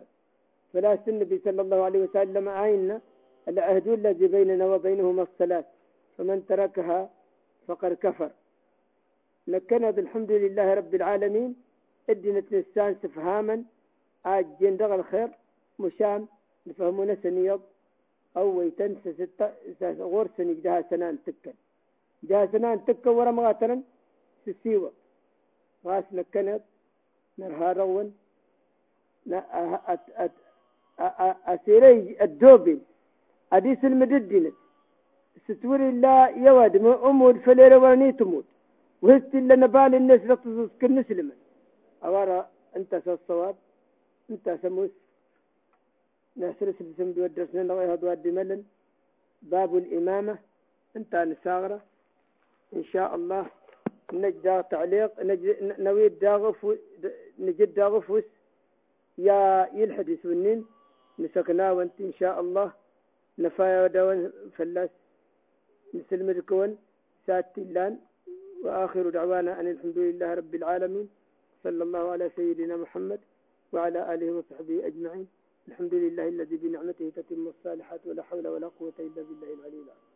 فلا 0.72 0.98
النبي 1.08 1.36
صلى 1.44 1.60
الله 1.62 1.80
عليه 1.86 2.00
وسلم 2.06 2.48
عين 2.48 3.00
العهد 3.48 3.88
الذي 3.88 4.26
بيننا 4.26 4.66
وبينهما 4.66 5.22
الصلاة. 5.22 5.64
فمن 6.18 6.46
تركها 6.46 7.10
فقد 7.66 7.92
كفر. 7.92 8.30
لكن 9.46 9.90
بالحمد 9.90 10.32
لله 10.32 10.74
رب 10.74 10.94
العالمين 10.94 11.50
ادنا 12.10 12.38
الإنسان 12.38 12.90
استفهاما 12.92 13.64
عاجين 14.24 14.76
دغ 14.76 14.94
الخير 14.94 15.28
مشام 15.78 16.28
نفهمونا 16.66 17.16
سنيض 17.22 17.60
أو 18.36 18.58
ويتنسى 18.58 19.12
ستة 19.12 19.48
غور 19.82 20.26
سني 20.36 20.54
جها 20.54 20.84
سنان 20.90 21.18
تكن 21.26 21.54
جها 22.22 22.46
سنان 22.46 22.84
تكن 22.84 23.10
ورا 23.10 23.30
مغاتنا 23.30 23.82
سسيوة. 24.46 24.92
غاس 25.86 26.04
نكنت 26.12 26.62
نرها 27.38 27.72
رون 27.72 28.08
أسيري 31.52 32.16
الدوبي. 32.26 32.78
أديس 33.52 33.84
المددنة 33.84 34.52
ستور 35.46 35.80
الله 35.92 36.28
يواد 36.46 36.74
ما 36.76 37.10
أمود 37.10 37.36
فليرة 37.44 37.78
ورني 37.78 38.12
تموت. 38.12 38.46
وهست 39.02 39.34
إلا 39.34 39.54
نبال 39.62 39.94
الناس 39.94 40.20
لتصوص 40.28 40.70
كالنسلم 40.80 41.28
أورا 42.04 42.38
أنت 42.76 42.92
الصواب 43.06 43.56
أنت 44.30 44.46
سموس؟ 44.62 44.90
نحسر 46.36 46.68
سبسم 46.78 47.08
دو 47.16 47.24
الدرسنا 47.24 47.62
نغيها 47.62 47.94
دو 47.94 48.08
ملن. 48.36 48.62
باب 49.42 49.76
الإمامة. 49.76 50.38
أنت 50.96 51.12
نساغرة. 51.30 51.80
إن 52.76 52.84
شاء 52.84 53.14
الله 53.14 53.46
نجد 54.12 54.64
تعليق 54.70 55.12
نجد 55.22 55.46
نويد 55.78 56.18
داغف 56.18 56.66
نجد 57.38 57.80
غفوس 57.80 58.24
يا 59.18 59.70
يلحد 59.74 60.18
سنين 60.22 60.66
نسكنا 61.18 61.72
وانت 61.72 62.00
إن 62.00 62.12
شاء 62.12 62.40
الله. 62.40 62.72
نفايا 63.38 63.84
ودوان 63.84 64.32
فلاس. 64.56 64.90
نسلم 65.94 66.30
الكون 66.30 66.78
سات 67.26 67.58
اللان 67.58 67.98
وآخر 68.64 69.10
دعوانا 69.10 69.60
أن 69.60 69.66
الحمد 69.68 69.98
لله 69.98 70.34
رب 70.34 70.54
العالمين. 70.54 71.08
صلى 71.64 71.82
الله 71.84 72.10
على 72.10 72.30
سيدنا 72.36 72.76
محمد 72.76 73.20
وعلى 73.72 74.14
آله 74.14 74.32
وصحبه 74.32 74.86
أجمعين. 74.86 75.28
الحمد 75.68 75.94
لله 75.94 76.28
الذي 76.28 76.56
بنعمته 76.56 77.12
تتم 77.16 77.48
الصالحات 77.48 78.00
ولا 78.06 78.22
حول 78.22 78.48
ولا 78.48 78.68
قوة 78.68 78.92
إلا 78.98 79.22
بالله 79.22 79.54
العلي 79.54 79.80
العظيم. 79.84 80.06